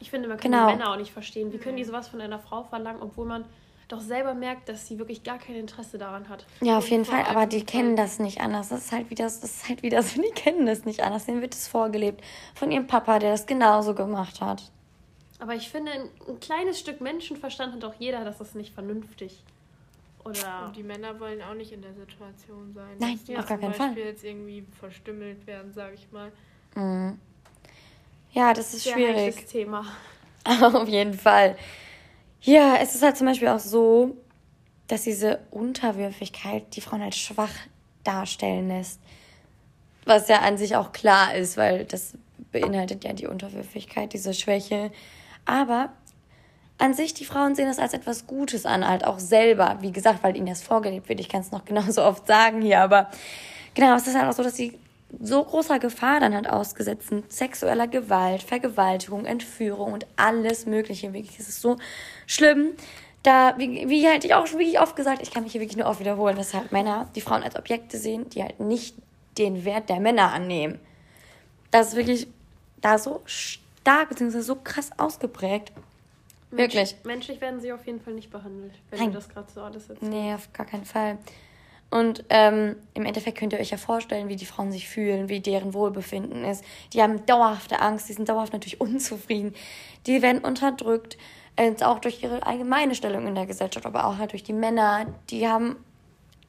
Ich 0.00 0.08
finde, 0.08 0.28
man 0.28 0.38
kann 0.38 0.50
genau. 0.50 0.66
die 0.66 0.76
Männer 0.76 0.92
auch 0.92 0.96
nicht 0.96 1.12
verstehen. 1.12 1.52
Wie 1.52 1.58
können 1.58 1.76
die 1.76 1.84
sowas 1.84 2.08
von 2.08 2.22
einer 2.22 2.38
Frau 2.38 2.62
verlangen, 2.62 3.02
obwohl 3.02 3.26
man 3.26 3.44
doch 3.88 4.00
selber 4.00 4.32
merkt, 4.32 4.70
dass 4.70 4.88
sie 4.88 4.98
wirklich 4.98 5.22
gar 5.22 5.36
kein 5.36 5.56
Interesse 5.56 5.98
daran 5.98 6.30
hat. 6.30 6.46
Ja, 6.62 6.78
auf 6.78 6.88
jeden 6.88 7.04
Fall, 7.04 7.22
aber 7.28 7.44
die 7.44 7.64
kennen 7.66 7.96
das 7.96 8.18
nicht 8.18 8.40
anders. 8.40 8.70
Das 8.70 8.86
ist 8.86 8.92
halt 8.92 9.10
wieder, 9.10 9.24
das 9.24 9.44
ist 9.44 9.68
halt 9.68 9.82
wieder 9.82 10.02
so, 10.02 10.22
die 10.22 10.30
kennen 10.30 10.64
das 10.64 10.86
nicht 10.86 11.02
anders. 11.02 11.26
Denen 11.26 11.42
wird 11.42 11.52
es 11.52 11.68
vorgelebt 11.68 12.24
von 12.54 12.70
ihrem 12.70 12.86
Papa, 12.86 13.18
der 13.18 13.32
das 13.32 13.44
genauso 13.44 13.94
gemacht 13.94 14.40
hat. 14.40 14.72
Aber 15.38 15.54
ich 15.54 15.68
finde, 15.68 15.92
ein, 15.92 16.08
ein 16.28 16.40
kleines 16.40 16.80
Stück 16.80 17.00
Menschenverstand 17.00 17.74
hat 17.74 17.84
auch 17.84 17.94
jeder, 17.98 18.24
dass 18.24 18.38
das 18.38 18.54
nicht 18.54 18.72
vernünftig 18.72 19.42
oder 20.26 20.66
und 20.66 20.76
die 20.76 20.82
Männer 20.82 21.18
wollen 21.20 21.40
auch 21.40 21.54
nicht 21.54 21.72
in 21.72 21.82
der 21.82 21.94
Situation 21.94 22.72
sein. 22.74 22.96
Nein, 22.98 23.18
dass 23.26 23.38
auf 23.38 23.46
gar 23.46 23.58
keinen 23.58 23.74
Fall. 23.74 23.96
jetzt 23.96 24.24
irgendwie 24.24 24.64
verstümmelt 24.80 25.46
werden, 25.46 25.72
sage 25.72 25.94
ich 25.94 26.10
mal. 26.10 26.32
Mhm. 26.74 27.18
Ja, 28.32 28.52
das 28.52 28.74
ist 28.74 28.84
Sehr 28.84 28.94
schwierig. 28.94 29.46
Thema. 29.46 29.86
auf 30.44 30.88
jeden 30.88 31.14
Fall. 31.14 31.56
Ja, 32.40 32.76
es 32.76 32.94
ist 32.94 33.02
halt 33.02 33.16
zum 33.16 33.26
Beispiel 33.28 33.48
auch 33.48 33.60
so, 33.60 34.16
dass 34.88 35.02
diese 35.02 35.40
Unterwürfigkeit 35.50 36.74
die 36.74 36.80
Frauen 36.80 37.02
halt 37.02 37.14
schwach 37.14 37.54
darstellen 38.04 38.68
lässt. 38.68 39.00
Was 40.04 40.28
ja 40.28 40.40
an 40.40 40.58
sich 40.58 40.76
auch 40.76 40.92
klar 40.92 41.34
ist, 41.34 41.56
weil 41.56 41.84
das 41.84 42.14
beinhaltet 42.52 43.04
ja 43.04 43.12
die 43.12 43.26
Unterwürfigkeit, 43.26 44.12
diese 44.12 44.34
Schwäche. 44.34 44.90
Aber 45.46 45.90
an 46.78 46.92
sich, 46.92 47.14
die 47.14 47.24
Frauen 47.24 47.54
sehen 47.54 47.68
das 47.68 47.78
als 47.78 47.94
etwas 47.94 48.26
Gutes 48.26 48.66
an, 48.66 48.86
halt 48.86 49.04
auch 49.04 49.18
selber. 49.18 49.78
Wie 49.80 49.92
gesagt, 49.92 50.22
weil 50.22 50.36
ihnen 50.36 50.46
das 50.46 50.62
vorgelebt 50.62 51.08
wird. 51.08 51.20
Ich 51.20 51.28
kann 51.28 51.40
es 51.40 51.52
noch 51.52 51.64
genauso 51.64 52.02
oft 52.02 52.26
sagen 52.26 52.60
hier, 52.60 52.80
aber 52.80 53.10
genau, 53.74 53.94
es 53.96 54.06
ist 54.06 54.16
halt 54.16 54.28
auch 54.28 54.36
so, 54.36 54.42
dass 54.42 54.56
sie 54.56 54.78
so 55.20 55.42
großer 55.42 55.78
Gefahr 55.78 56.20
dann 56.20 56.34
halt 56.34 56.50
ausgesetzt 56.50 57.08
sind. 57.08 57.32
Sexueller 57.32 57.86
Gewalt, 57.86 58.42
Vergewaltigung, 58.42 59.24
Entführung 59.24 59.92
und 59.92 60.06
alles 60.16 60.66
Mögliche. 60.66 61.12
Wirklich, 61.12 61.38
es 61.38 61.48
ist 61.48 61.62
so 61.62 61.76
schlimm. 62.26 62.72
Da, 63.22 63.54
wie, 63.56 63.88
wie 63.88 64.06
halt 64.06 64.24
ich 64.24 64.34
auch 64.34 64.46
schon 64.46 64.58
wirklich 64.58 64.80
oft 64.80 64.94
gesagt, 64.94 65.22
ich 65.22 65.32
kann 65.32 65.42
mich 65.42 65.52
hier 65.52 65.60
wirklich 65.60 65.76
nur 65.76 65.86
oft 65.86 66.00
wiederholen, 66.00 66.36
dass 66.36 66.54
halt 66.54 66.70
Männer 66.72 67.08
die 67.16 67.20
Frauen 67.20 67.42
als 67.42 67.56
Objekte 67.56 67.98
sehen, 67.98 68.28
die 68.30 68.42
halt 68.42 68.60
nicht 68.60 68.96
den 69.38 69.64
Wert 69.64 69.88
der 69.88 70.00
Männer 70.00 70.32
annehmen. 70.32 70.78
Das 71.70 71.88
ist 71.88 71.96
wirklich 71.96 72.28
da 72.80 72.98
so 72.98 73.22
stark 73.86 74.08
bzw. 74.08 74.40
so 74.40 74.56
krass 74.56 74.90
ausgeprägt. 74.96 75.72
Wirklich. 76.50 76.96
Menschlich 77.04 77.40
werden 77.40 77.60
sie 77.60 77.72
auf 77.72 77.86
jeden 77.86 78.00
Fall 78.00 78.14
nicht 78.14 78.30
behandelt, 78.30 78.72
wenn 78.90 78.98
Nein. 78.98 79.08
du 79.10 79.14
das 79.14 79.28
gerade 79.28 79.46
so 79.52 79.60
alles 79.60 79.88
erzählst. 79.88 80.02
Nee, 80.02 80.34
auf 80.34 80.52
gar 80.52 80.66
keinen 80.66 80.84
Fall. 80.84 81.18
Und 81.88 82.24
ähm, 82.30 82.74
im 82.94 83.04
Endeffekt 83.04 83.38
könnt 83.38 83.52
ihr 83.52 83.60
euch 83.60 83.70
ja 83.70 83.76
vorstellen, 83.76 84.28
wie 84.28 84.34
die 84.34 84.44
Frauen 84.44 84.72
sich 84.72 84.88
fühlen, 84.88 85.28
wie 85.28 85.38
deren 85.38 85.72
Wohlbefinden 85.72 86.44
ist. 86.44 86.64
Die 86.92 87.00
haben 87.00 87.24
dauerhafte 87.26 87.80
Angst, 87.80 88.08
die 88.08 88.12
sind 88.14 88.28
dauerhaft 88.28 88.52
natürlich 88.52 88.80
unzufrieden. 88.80 89.54
Die 90.06 90.20
werden 90.20 90.42
unterdrückt, 90.42 91.16
äh, 91.54 91.72
auch 91.82 92.00
durch 92.00 92.24
ihre 92.24 92.44
allgemeine 92.44 92.96
Stellung 92.96 93.28
in 93.28 93.36
der 93.36 93.46
Gesellschaft, 93.46 93.86
aber 93.86 94.06
auch 94.06 94.18
halt 94.18 94.32
durch 94.32 94.42
die 94.42 94.52
Männer. 94.52 95.06
Die 95.30 95.46
haben 95.46 95.76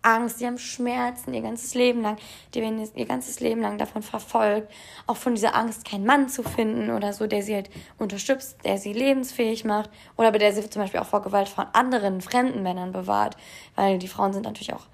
Angst, 0.02 0.40
die 0.40 0.46
haben 0.46 0.58
Schmerzen 0.58 1.34
ihr 1.34 1.42
ganzes 1.42 1.74
Leben 1.74 2.02
lang. 2.02 2.18
Die 2.54 2.62
werden 2.62 2.82
ihr 2.96 3.06
ganzes 3.06 3.40
Leben 3.40 3.62
lang 3.62 3.78
davon 3.78 4.02
verfolgt, 4.02 4.72
auch 5.06 5.18
von 5.18 5.36
dieser 5.36 5.56
Angst, 5.56 5.86
keinen 5.86 6.06
Mann 6.06 6.30
zu 6.30 6.44
finden 6.44 6.92
oder 6.92 7.14
so, 7.14 7.28
der 7.28 7.44
sie 7.44 7.56
halt 7.56 7.70
unterstützt, 7.98 8.58
der 8.64 8.78
sie 8.78 8.94
lebensfähig 8.94 9.66
macht 9.66 9.90
oder 10.16 10.32
bei 10.32 10.38
der 10.38 10.54
sie 10.54 10.70
zum 10.70 10.82
Beispiel 10.82 11.00
auch 11.00 11.08
vor 11.08 11.22
Gewalt 11.22 11.50
von 11.50 11.66
anderen 11.74 12.22
fremden 12.22 12.64
Männern 12.64 12.92
bewahrt, 12.92 13.36
weil 13.76 13.98
die 13.98 14.08
Frauen 14.08 14.34
sind 14.34 14.44
natürlich 14.44 14.74
auch 14.74 14.88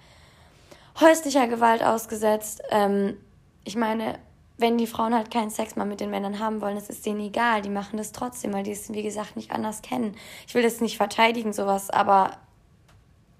häuslicher 0.99 1.47
Gewalt 1.47 1.83
ausgesetzt. 1.83 2.61
Ähm, 2.69 3.17
ich 3.63 3.75
meine, 3.75 4.19
wenn 4.57 4.77
die 4.77 4.87
Frauen 4.87 5.15
halt 5.15 5.31
keinen 5.31 5.49
Sex 5.49 5.75
mal 5.75 5.85
mit 5.85 5.99
den 5.99 6.09
Männern 6.09 6.39
haben 6.39 6.61
wollen, 6.61 6.75
das 6.75 6.89
ist 6.89 7.05
denen 7.05 7.19
egal. 7.21 7.61
Die 7.61 7.69
machen 7.69 7.97
das 7.97 8.11
trotzdem, 8.11 8.53
weil 8.53 8.63
die 8.63 8.71
es, 8.71 8.91
wie 8.93 9.03
gesagt, 9.03 9.35
nicht 9.35 9.51
anders 9.51 9.81
kennen. 9.81 10.15
Ich 10.47 10.53
will 10.53 10.63
das 10.63 10.81
nicht 10.81 10.97
verteidigen, 10.97 11.53
sowas, 11.53 11.89
aber 11.89 12.37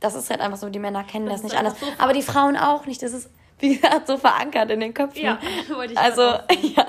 das 0.04 0.16
ist 0.16 0.30
halt 0.30 0.42
einfach 0.42 0.58
so, 0.58 0.70
die 0.70 0.80
Männer 0.80 1.04
kennen 1.04 1.28
das, 1.28 1.42
das 1.42 1.44
nicht 1.44 1.56
anders. 1.56 1.80
So 1.80 1.86
aber 1.98 2.13
die 2.13 2.22
Frauen 2.22 2.58
auch 2.58 2.86
nicht. 2.86 3.02
Das 3.02 3.13
ist, 3.13 3.30
wie 3.60 3.76
gesagt, 3.76 4.08
so 4.08 4.18
verankert 4.18 4.70
in 4.70 4.80
den 4.80 4.94
Köpfen. 4.94 5.24
Ja, 5.24 5.39
wollte 5.74 5.94
ich 5.94 6.00
Also, 6.00 6.22
ja. 6.22 6.88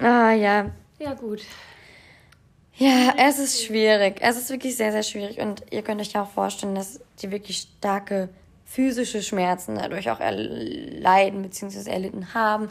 Ah, 0.00 0.32
ja. 0.32 0.70
Ja, 0.98 1.14
gut. 1.14 1.42
Ja, 2.74 3.14
es 3.18 3.38
ist 3.38 3.64
schwierig. 3.64 4.16
Es 4.20 4.36
ist 4.36 4.50
wirklich 4.50 4.76
sehr, 4.76 4.90
sehr 4.90 5.02
schwierig. 5.02 5.38
Und 5.38 5.62
ihr 5.70 5.82
könnt 5.82 6.00
euch 6.00 6.12
ja 6.12 6.22
auch 6.22 6.30
vorstellen, 6.30 6.74
dass 6.74 7.00
die 7.20 7.30
wirklich 7.30 7.68
starke 7.78 8.28
physische 8.64 9.22
Schmerzen 9.22 9.76
dadurch 9.76 10.10
auch 10.10 10.18
erleiden 10.18 11.42
bzw. 11.42 11.90
erlitten 11.90 12.34
haben 12.34 12.70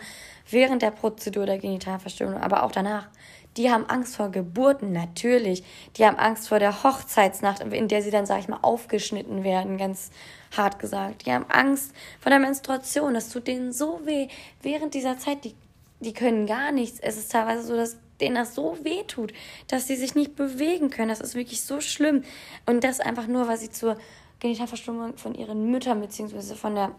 während 0.49 0.81
der 0.81 0.91
Prozedur 0.91 1.45
der 1.45 1.59
Genitalverstümmelung, 1.59 2.41
aber 2.41 2.63
auch 2.63 2.71
danach. 2.71 3.07
Die 3.57 3.69
haben 3.69 3.85
Angst 3.85 4.15
vor 4.15 4.29
Geburten, 4.29 4.93
natürlich. 4.93 5.63
Die 5.97 6.05
haben 6.05 6.17
Angst 6.17 6.47
vor 6.47 6.59
der 6.59 6.83
Hochzeitsnacht, 6.83 7.61
in 7.61 7.87
der 7.87 8.01
sie 8.01 8.11
dann, 8.11 8.25
sag 8.25 8.39
ich 8.39 8.47
mal, 8.47 8.59
aufgeschnitten 8.61 9.43
werden, 9.43 9.77
ganz 9.77 10.09
hart 10.55 10.79
gesagt. 10.79 11.25
Die 11.25 11.33
haben 11.33 11.45
Angst 11.49 11.93
vor 12.19 12.29
der 12.29 12.39
Menstruation. 12.39 13.13
Das 13.13 13.29
tut 13.29 13.47
denen 13.47 13.73
so 13.73 13.99
weh. 14.05 14.29
Während 14.61 14.93
dieser 14.93 15.17
Zeit, 15.17 15.43
die, 15.43 15.55
die 15.99 16.13
können 16.13 16.45
gar 16.47 16.71
nichts. 16.71 16.99
Es 16.99 17.17
ist 17.17 17.31
teilweise 17.31 17.63
so, 17.63 17.75
dass 17.75 17.97
denen 18.21 18.35
das 18.35 18.55
so 18.55 18.77
weh 18.83 19.03
tut, 19.03 19.33
dass 19.67 19.87
sie 19.87 19.95
sich 19.95 20.15
nicht 20.15 20.35
bewegen 20.35 20.89
können. 20.89 21.09
Das 21.09 21.19
ist 21.19 21.35
wirklich 21.35 21.63
so 21.63 21.81
schlimm. 21.81 22.23
Und 22.65 22.83
das 22.83 22.99
einfach 23.01 23.27
nur, 23.27 23.47
weil 23.47 23.57
sie 23.57 23.71
zur 23.71 23.97
Genitalverstümmelung 24.39 25.17
von 25.17 25.35
ihren 25.35 25.69
Müttern 25.69 25.99
beziehungsweise 25.99 26.55
von 26.55 26.75
der 26.75 26.91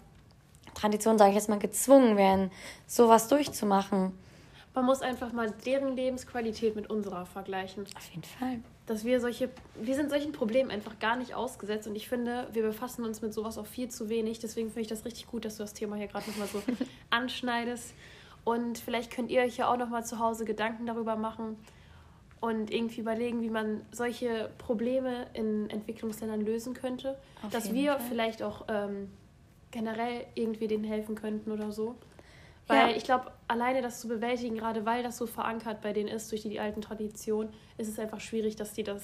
Tradition, 0.75 1.19
sage 1.19 1.31
ich 1.31 1.37
jetzt 1.37 1.49
mal, 1.49 1.59
gezwungen 1.59 2.17
werden, 2.17 2.51
sowas 2.87 3.29
durchzumachen. 3.29 4.12
Man 4.75 4.87
muss 4.87 5.03
einfach 5.03 5.33
mal 5.33 5.51
deren 5.67 5.97
Lebensqualität 5.97 6.77
mit 6.77 6.89
unserer 6.89 7.27
vergleichen. 7.27 7.85
Auf 7.95 8.09
jeden 8.11 8.25
Fall. 8.25 8.61
Dass 8.87 9.05
wir 9.05 9.21
solche, 9.21 9.51
wir 9.75 9.95
sind 9.95 10.11
solchen 10.11 10.33
Problemen 10.33 10.71
einfach 10.71 10.99
gar 10.99 11.17
nicht 11.17 11.35
ausgesetzt 11.35 11.87
und 11.87 11.95
ich 11.95 12.09
finde, 12.09 12.49
wir 12.53 12.63
befassen 12.63 13.05
uns 13.05 13.21
mit 13.21 13.35
sowas 13.35 13.59
auch 13.59 13.67
viel 13.67 13.89
zu 13.89 14.09
wenig. 14.09 14.39
Deswegen 14.39 14.69
finde 14.69 14.83
ich 14.83 14.89
das 14.89 15.05
richtig 15.05 15.27
gut, 15.27 15.45
dass 15.45 15.59
du 15.59 15.63
das 15.63 15.75
Thema 15.75 15.97
hier 15.97 16.07
gerade 16.07 16.29
nochmal 16.31 16.49
so 16.49 16.63
anschneidest. 17.11 17.93
Und 18.45 18.79
vielleicht 18.79 19.11
könnt 19.13 19.31
ihr 19.31 19.43
euch 19.43 19.59
ja 19.59 19.71
auch 19.71 19.77
nochmal 19.77 20.05
zu 20.05 20.19
Hause 20.19 20.45
Gedanken 20.45 20.87
darüber 20.87 21.17
machen 21.17 21.57
und 22.41 22.73
irgendwie 22.73 23.01
überlegen, 23.01 23.41
wie 23.43 23.51
man 23.51 23.83
solche 23.93 24.51
Probleme 24.59 25.27
in 25.33 25.71
Entwicklungsländern 25.71 26.41
lösen 26.41 26.75
könnte. 26.75 27.17
Auf 27.43 27.51
dass 27.51 27.73
wir 27.73 27.93
Fall. 27.93 28.01
vielleicht 28.09 28.43
auch 28.43 28.65
ähm, 28.69 29.11
generell 29.71 30.27
irgendwie 30.35 30.67
denen 30.67 30.83
helfen 30.83 31.15
könnten 31.15 31.53
oder 31.53 31.71
so. 31.71 31.95
Weil 32.66 32.90
ja. 32.90 32.96
ich 32.96 33.05
glaube, 33.05 33.33
alleine 33.48 33.83
das 33.83 34.01
zu 34.01 34.09
bewältigen, 34.09 34.57
gerade 34.57 34.87
weil 34.87 35.03
das 35.03 35.16
so 35.18 35.27
verankert 35.27 35.83
bei 35.83 35.92
denen 35.92 36.09
ist, 36.09 36.31
durch 36.31 36.42
die, 36.42 36.48
die 36.48 36.61
alten 36.61 36.81
Traditionen, 36.81 37.53
ist 37.77 37.88
es 37.88 37.98
einfach 37.98 38.20
schwierig, 38.20 38.57
dass 38.57 38.72
die 38.72 38.85
das, 38.85 39.03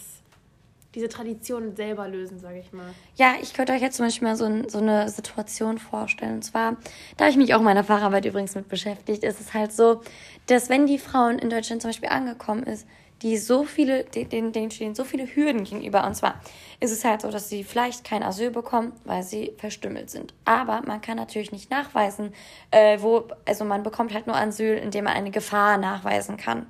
diese 0.94 1.09
Tradition 1.09 1.75
selber 1.75 2.09
lösen, 2.09 2.38
sage 2.38 2.61
ich 2.61 2.73
mal. 2.73 2.94
Ja, 3.16 3.35
ich 3.42 3.55
könnte 3.55 3.73
euch 3.73 3.83
jetzt 3.83 3.97
zum 3.97 4.07
Beispiel 4.07 4.29
mal 4.29 4.37
so, 4.37 4.44
ein, 4.44 4.68
so 4.68 4.79
eine 4.79 5.09
Situation 5.09 5.79
vorstellen. 5.79 6.35
Und 6.35 6.42
zwar, 6.42 6.77
da 7.16 7.25
habe 7.25 7.31
ich 7.31 7.37
mich 7.37 7.55
auch 7.55 7.59
in 7.59 7.64
meiner 7.64 7.85
Facharbeit 7.85 8.25
übrigens 8.25 8.55
mit 8.55 8.68
beschäftigt, 8.68 9.25
ist 9.25 9.40
es 9.40 9.55
halt 9.55 9.73
so, 9.73 10.03
dass 10.47 10.68
wenn 10.68 10.87
die 10.87 10.99
Frauen 10.99 11.38
in 11.38 11.51
Deutschland 11.51 11.83
zum 11.83 11.90
Beispiel 11.90 12.09
angekommen 12.09 12.62
ist, 12.62 12.87
die 13.23 13.37
so 13.37 13.65
viele, 13.65 14.05
denen, 14.05 14.53
denen 14.53 14.71
stehen 14.71 14.95
so 14.95 15.05
viele 15.05 15.27
Hürden 15.27 15.65
gegenüber. 15.65 16.07
Und 16.07 16.15
zwar 16.15 16.41
ist 16.81 16.93
es 16.93 17.05
halt 17.05 17.23
so, 17.23 17.31
dass 17.31 17.49
sie 17.49 17.65
vielleicht 17.65 18.05
kein 18.05 18.23
Asyl 18.23 18.51
bekommen, 18.51 18.93
weil 19.05 19.23
sie 19.23 19.55
verstümmelt 19.59 20.11
sind. 20.11 20.35
Aber 20.45 20.83
man 20.87 21.01
kann 21.01 21.17
natürlich 21.17 21.53
nicht 21.53 21.71
nachweisen, 21.71 22.33
äh, 22.71 22.99
wo, 23.01 23.29
also 23.45 23.65
man 23.65 23.83
bekommt 23.83 24.15
halt 24.15 24.27
nur 24.27 24.37
Asyl, 24.37 24.77
indem 24.77 25.05
man 25.05 25.15
eine 25.15 25.31
Gefahr 25.31 25.79
nachweisen 25.79 26.37
kann. 26.37 26.67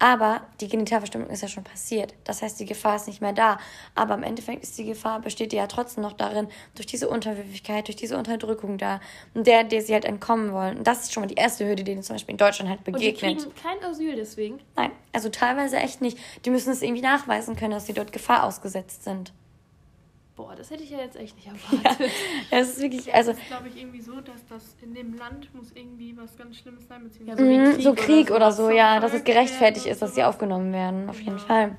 Aber 0.00 0.40
die 0.62 0.68
Genitalverstümmelung 0.68 1.32
ist 1.32 1.42
ja 1.42 1.48
schon 1.48 1.62
passiert. 1.62 2.14
Das 2.24 2.40
heißt, 2.40 2.58
die 2.58 2.64
Gefahr 2.64 2.96
ist 2.96 3.06
nicht 3.06 3.20
mehr 3.20 3.34
da. 3.34 3.58
Aber 3.94 4.14
im 4.14 4.22
Endeffekt 4.22 4.62
ist 4.62 4.76
die 4.78 4.86
Gefahr, 4.86 5.20
besteht 5.20 5.52
die 5.52 5.56
ja 5.56 5.66
trotzdem 5.66 6.02
noch 6.02 6.14
darin, 6.14 6.48
durch 6.74 6.86
diese 6.86 7.06
Unterwürfigkeit, 7.06 7.86
durch 7.86 7.96
diese 7.96 8.16
Unterdrückung 8.16 8.78
da, 8.78 9.00
der, 9.34 9.62
der 9.62 9.82
sie 9.82 9.92
halt 9.92 10.06
entkommen 10.06 10.52
wollen. 10.52 10.78
Und 10.78 10.86
das 10.86 11.02
ist 11.02 11.12
schon 11.12 11.22
mal 11.22 11.26
die 11.26 11.34
erste 11.34 11.66
Hürde, 11.66 11.84
die 11.84 11.92
ihnen 11.92 12.02
zum 12.02 12.14
Beispiel 12.14 12.32
in 12.32 12.38
Deutschland 12.38 12.70
halt 12.70 12.82
begegnet. 12.82 13.22
Und 13.22 13.40
die 13.44 13.50
kriegen 13.50 13.54
kein 13.62 13.90
Asyl 13.90 14.16
deswegen? 14.16 14.58
Nein, 14.74 14.90
also 15.12 15.28
teilweise 15.28 15.76
echt 15.76 16.00
nicht. 16.00 16.16
Die 16.46 16.50
müssen 16.50 16.72
es 16.72 16.80
irgendwie 16.80 17.02
nachweisen 17.02 17.54
können, 17.54 17.72
dass 17.72 17.84
sie 17.84 17.92
dort 17.92 18.10
Gefahr 18.10 18.44
ausgesetzt 18.44 19.04
sind. 19.04 19.34
Boah, 20.40 20.54
das 20.56 20.70
hätte 20.70 20.82
ich 20.82 20.90
ja 20.90 20.98
jetzt 20.98 21.16
echt 21.16 21.36
nicht 21.36 21.48
erwartet. 21.48 22.10
Ja, 22.50 22.58
es 22.60 22.70
ist 22.70 22.80
wirklich, 22.80 23.12
also 23.12 23.32
Das 23.32 23.40
ist, 23.40 23.46
glaube 23.48 23.68
ich, 23.68 23.76
irgendwie 23.76 24.00
so, 24.00 24.20
dass 24.22 24.46
das 24.48 24.74
in 24.80 24.94
dem 24.94 25.14
Land 25.18 25.54
muss 25.54 25.70
irgendwie 25.74 26.16
was 26.16 26.34
ganz 26.38 26.56
Schlimmes 26.56 26.88
sein, 26.88 27.02
Ja, 27.26 27.34
beziehungsweise 27.34 27.42
so 27.42 27.48
wie 27.50 27.58
mh, 27.58 27.72
Krieg 27.74 27.82
so 27.82 27.90
oder 27.90 28.02
Krieg 28.02 28.30
oder 28.30 28.52
sowas 28.52 28.70
so, 28.70 28.76
ja, 28.76 29.00
dass 29.00 29.12
es 29.12 29.22
gerechtfertigt 29.24 29.84
ist, 29.84 30.00
dass 30.00 30.14
sie 30.14 30.24
aufgenommen 30.24 30.72
werden, 30.72 31.10
auf 31.10 31.18
jeden 31.20 31.36
Ja. 31.36 31.44
Fall. 31.44 31.76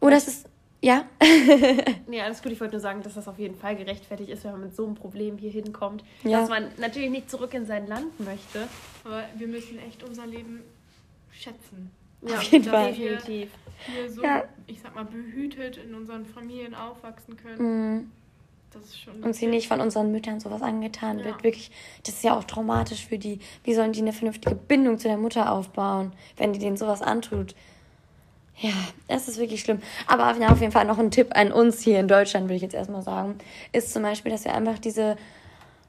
Oh, 0.00 0.10
das 0.10 0.26
ist, 0.26 0.48
ja? 0.82 1.04
Nee, 2.08 2.20
alles 2.20 2.42
gut. 2.42 2.50
Ich 2.50 2.60
wollte 2.60 2.74
nur 2.74 2.80
sagen, 2.80 3.02
dass 3.02 3.14
das 3.14 3.28
auf 3.28 3.38
jeden 3.38 3.54
Fall 3.56 3.76
gerechtfertigt 3.76 4.28
ist, 4.30 4.42
wenn 4.44 4.52
man 4.52 4.60
mit 4.62 4.74
so 4.74 4.84
einem 4.84 4.96
Problem 4.96 5.38
hier 5.38 5.50
hinkommt. 5.52 6.02
Ja. 6.24 6.40
Dass 6.40 6.48
man 6.48 6.68
natürlich 6.78 7.10
nicht 7.10 7.30
zurück 7.30 7.54
in 7.54 7.64
sein 7.64 7.86
Land 7.86 8.18
möchte. 8.18 8.66
Aber 9.04 9.22
wir 9.36 9.46
müssen 9.46 9.78
echt 9.78 10.02
unser 10.02 10.26
Leben 10.26 10.62
schätzen. 11.30 11.92
Ja, 12.28 12.36
Auf 12.36 12.42
jeden 12.44 12.64
Fall. 12.64 12.96
wir 12.96 13.10
Definitiv. 13.10 13.50
hier 13.86 14.10
so, 14.10 14.22
Ja. 14.22 14.44
ich 14.66 14.80
sag 14.80 14.94
mal, 14.94 15.04
behütet 15.04 15.76
in 15.76 15.94
unseren 15.94 16.26
Familien 16.26 16.74
aufwachsen 16.74 17.36
können. 17.36 17.96
Mhm. 17.98 18.12
Das 18.72 18.82
ist 18.84 19.00
schon. 19.00 19.22
Und 19.22 19.34
sie 19.34 19.46
nicht 19.46 19.68
von 19.68 19.80
unseren 19.80 20.10
Müttern 20.12 20.40
sowas 20.40 20.60
angetan 20.62 21.20
Ja. 21.20 21.26
wird. 21.26 21.44
Wirklich, 21.44 21.70
das 22.04 22.14
ist 22.16 22.24
ja 22.24 22.36
auch 22.36 22.44
traumatisch 22.44 23.06
für 23.06 23.18
die. 23.18 23.38
Wie 23.64 23.74
sollen 23.74 23.92
die 23.92 24.00
eine 24.00 24.12
vernünftige 24.12 24.54
Bindung 24.54 24.98
zu 24.98 25.08
der 25.08 25.16
Mutter 25.16 25.50
aufbauen, 25.52 26.12
wenn 26.36 26.52
die 26.52 26.58
denen 26.58 26.76
sowas 26.76 27.00
antut? 27.00 27.54
Ja, 28.58 28.72
das 29.08 29.28
ist 29.28 29.38
wirklich 29.38 29.60
schlimm. 29.60 29.80
Aber 30.06 30.30
auf 30.30 30.60
jeden 30.60 30.72
Fall 30.72 30.86
noch 30.86 30.98
ein 30.98 31.10
Tipp 31.10 31.28
an 31.36 31.52
uns 31.52 31.80
hier 31.82 32.00
in 32.00 32.08
Deutschland, 32.08 32.46
würde 32.46 32.56
ich 32.56 32.62
jetzt 32.62 32.74
erstmal 32.74 33.02
sagen, 33.02 33.36
ist 33.72 33.92
zum 33.92 34.02
Beispiel, 34.02 34.32
dass 34.32 34.44
wir 34.44 34.54
einfach 34.54 34.78
diese 34.78 35.16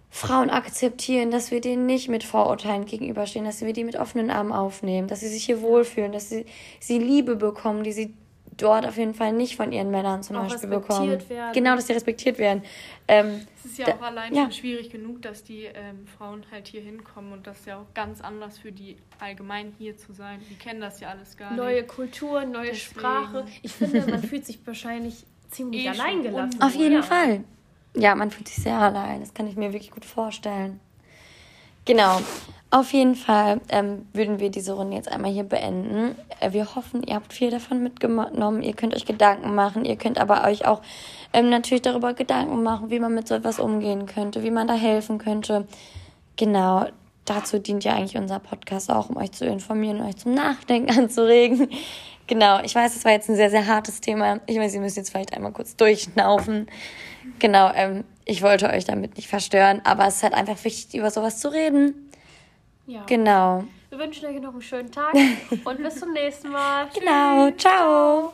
Frauen 0.10 0.50
akzeptieren, 0.50 1.32
dass 1.32 1.52
wir 1.52 1.62
denen 1.62 1.86
nicht 1.86 2.08
mit 2.10 2.24
Vorurteilen 2.24 2.86
gegenüberstehen, 2.86 3.46
dass 3.46 3.62
wir 3.62 3.74
die 3.74 3.84
mit 3.84 3.98
offenen 3.98 4.32
Armen 4.32 4.52
aufnehmen, 4.54 5.08
dass 5.08 5.20
sie 5.20 5.28
sich 5.28 5.44
hier 5.46 5.62
wohlfühlen, 5.62 6.12
dass 6.12 6.30
sie, 6.30 6.46
sie 6.80 6.98
Liebe 6.98 7.36
bekommen, 7.36 7.84
die 7.84 7.92
sie 7.92 8.14
dort 8.56 8.88
auf 8.88 8.98
jeden 8.98 9.14
Fall 9.14 9.34
nicht 9.34 9.56
von 9.56 9.72
ihren 9.72 9.92
Männern 9.92 10.24
zum 10.24 10.38
Auch 10.38 10.48
Beispiel 10.48 10.70
respektiert 10.70 11.20
bekommen. 11.20 11.30
werden. 11.30 11.54
Genau, 11.54 11.76
dass 11.76 11.86
sie 11.86 11.94
respektiert 11.94 12.40
werden. 12.40 12.64
Ähm, 13.08 13.42
Es 13.60 13.66
ist 13.72 13.78
ja 13.78 13.86
Da- 13.86 13.92
auch 13.98 14.02
allein 14.02 14.34
ja. 14.34 14.44
schon 14.44 14.54
schwierig 14.54 14.90
genug, 14.90 15.22
dass 15.22 15.44
die 15.44 15.66
ähm, 15.66 16.08
Frauen 16.18 16.44
halt 16.52 16.68
hier 16.68 16.82
hinkommen 16.82 17.34
und 17.34 17.46
das 17.46 17.60
ist 17.60 17.68
ja 17.68 17.78
auch 17.78 17.94
ganz 17.94 18.20
anders 18.22 18.58
für 18.58 18.72
die 18.72 18.98
allgemein 19.20 19.74
hier 19.78 19.96
zu 19.98 20.12
sein. 20.14 20.40
Die 20.50 20.56
kennen 20.56 20.82
das 20.82 21.00
ja 21.02 21.10
alles 21.10 21.38
gar 21.38 21.54
Neue 21.54 21.82
nicht. 21.82 21.88
Kultur, 21.90 22.46
neue 22.46 22.72
Deswegen. 22.72 23.00
Sprache. 23.00 23.46
Ich 23.62 23.74
finde, 23.74 24.08
man 24.10 24.24
fühlt 24.24 24.46
sich 24.46 24.58
wahrscheinlich 24.66 25.26
ziemlich 25.52 25.86
Eh 25.86 25.92
schon 25.94 26.00
allein 26.02 26.24
gelassen. 26.24 26.54
unwohl. 26.56 26.68
Auf 26.68 26.76
jeden 26.76 26.96
Ja. 26.96 27.02
Fall. 27.04 27.44
Ja, 27.98 28.14
man 28.14 28.30
fühlt 28.30 28.48
sich 28.48 28.64
sehr 28.64 28.78
allein. 28.78 29.22
Das 29.22 29.34
kann 29.34 29.48
ich 29.48 29.56
mir 29.56 29.74
wirklich 29.74 29.92
gut 29.92 30.06
vorstellen. 30.06 30.80
Genau. 31.86 32.20
Auf 32.70 32.92
jeden 32.92 33.16
Fall 33.16 33.62
ähm, 33.70 34.06
würden 34.14 34.40
wir 34.40 34.52
diese 34.52 34.74
Runde 34.74 34.98
jetzt 34.98 35.10
einmal 35.10 35.32
hier 35.32 35.46
beenden. 35.46 36.16
Äh, 36.40 36.52
wir 36.52 36.76
hoffen, 36.76 37.02
ihr 37.02 37.16
habt 37.16 37.34
viel 37.34 37.50
davon 37.50 37.82
mitgenommen. 37.82 38.62
Ihr 38.62 38.74
könnt 38.74 38.94
euch 38.94 39.06
Gedanken 39.06 39.56
machen. 39.56 39.86
Ihr 39.86 39.96
könnt 39.96 40.20
aber 40.20 40.44
euch 40.46 40.66
auch 40.66 40.82
ähm, 41.34 41.50
natürlich 41.50 41.82
darüber 41.82 42.14
Gedanken 42.14 42.62
machen, 42.62 42.92
wie 42.92 43.00
man 43.00 43.16
mit 43.16 43.28
so 43.28 43.36
etwas 43.36 43.60
umgehen 43.60 44.06
könnte, 44.06 44.44
wie 44.44 44.52
man 44.52 44.68
da 44.68 44.74
helfen 44.74 45.18
könnte. 45.18 45.66
Genau. 46.36 46.86
Dazu 47.26 47.58
dient 47.58 47.84
ja 47.84 47.94
eigentlich 47.94 48.18
unser 48.18 48.40
Podcast 48.40 48.92
auch, 48.92 49.10
um 49.10 49.18
euch 49.18 49.32
zu 49.32 49.46
informieren 49.46 50.02
euch 50.02 50.18
zum 50.18 50.34
Nachdenken 50.34 50.92
anzuregen. 51.00 51.70
Genau, 52.28 52.60
ich 52.62 52.76
weiß, 52.76 52.96
es 52.96 53.06
war 53.06 53.14
jetzt 53.14 53.30
ein 53.30 53.38
sehr, 53.38 53.50
sehr 53.50 53.66
hartes 53.66 54.02
Thema. 54.02 54.42
Ich 54.46 54.60
weiß, 54.60 54.74
ihr 54.74 54.82
müsst 54.82 54.98
jetzt 54.98 55.10
vielleicht 55.10 55.34
einmal 55.34 55.54
kurz 55.54 55.78
durchschnaufen. 55.78 56.68
Genau, 57.40 57.72
ähm, 57.74 58.04
ich 58.26 58.42
wollte 58.42 58.70
euch 58.70 58.86
damit 58.86 59.16
nicht 59.16 59.28
verstören, 59.28 59.82
aber 59.84 60.08
es 60.08 60.18
ist 60.18 60.24
halt 60.24 60.34
einfach 60.34 60.64
wichtig, 60.64 61.00
über 61.00 61.12
sowas 61.12 61.40
zu 61.40 61.52
reden. 61.52 62.12
Ja. 62.86 63.04
Genau. 63.06 63.64
Wir 63.90 64.00
wünschen 64.00 64.26
euch 64.26 64.42
noch 64.42 64.52
einen 64.54 64.62
schönen 64.62 64.92
Tag 64.92 65.14
und 65.66 65.78
bis 65.84 66.00
zum 66.00 66.14
nächsten 66.14 66.50
Mal. 66.50 66.88
Genau. 66.94 67.52
Ciao. 67.52 68.34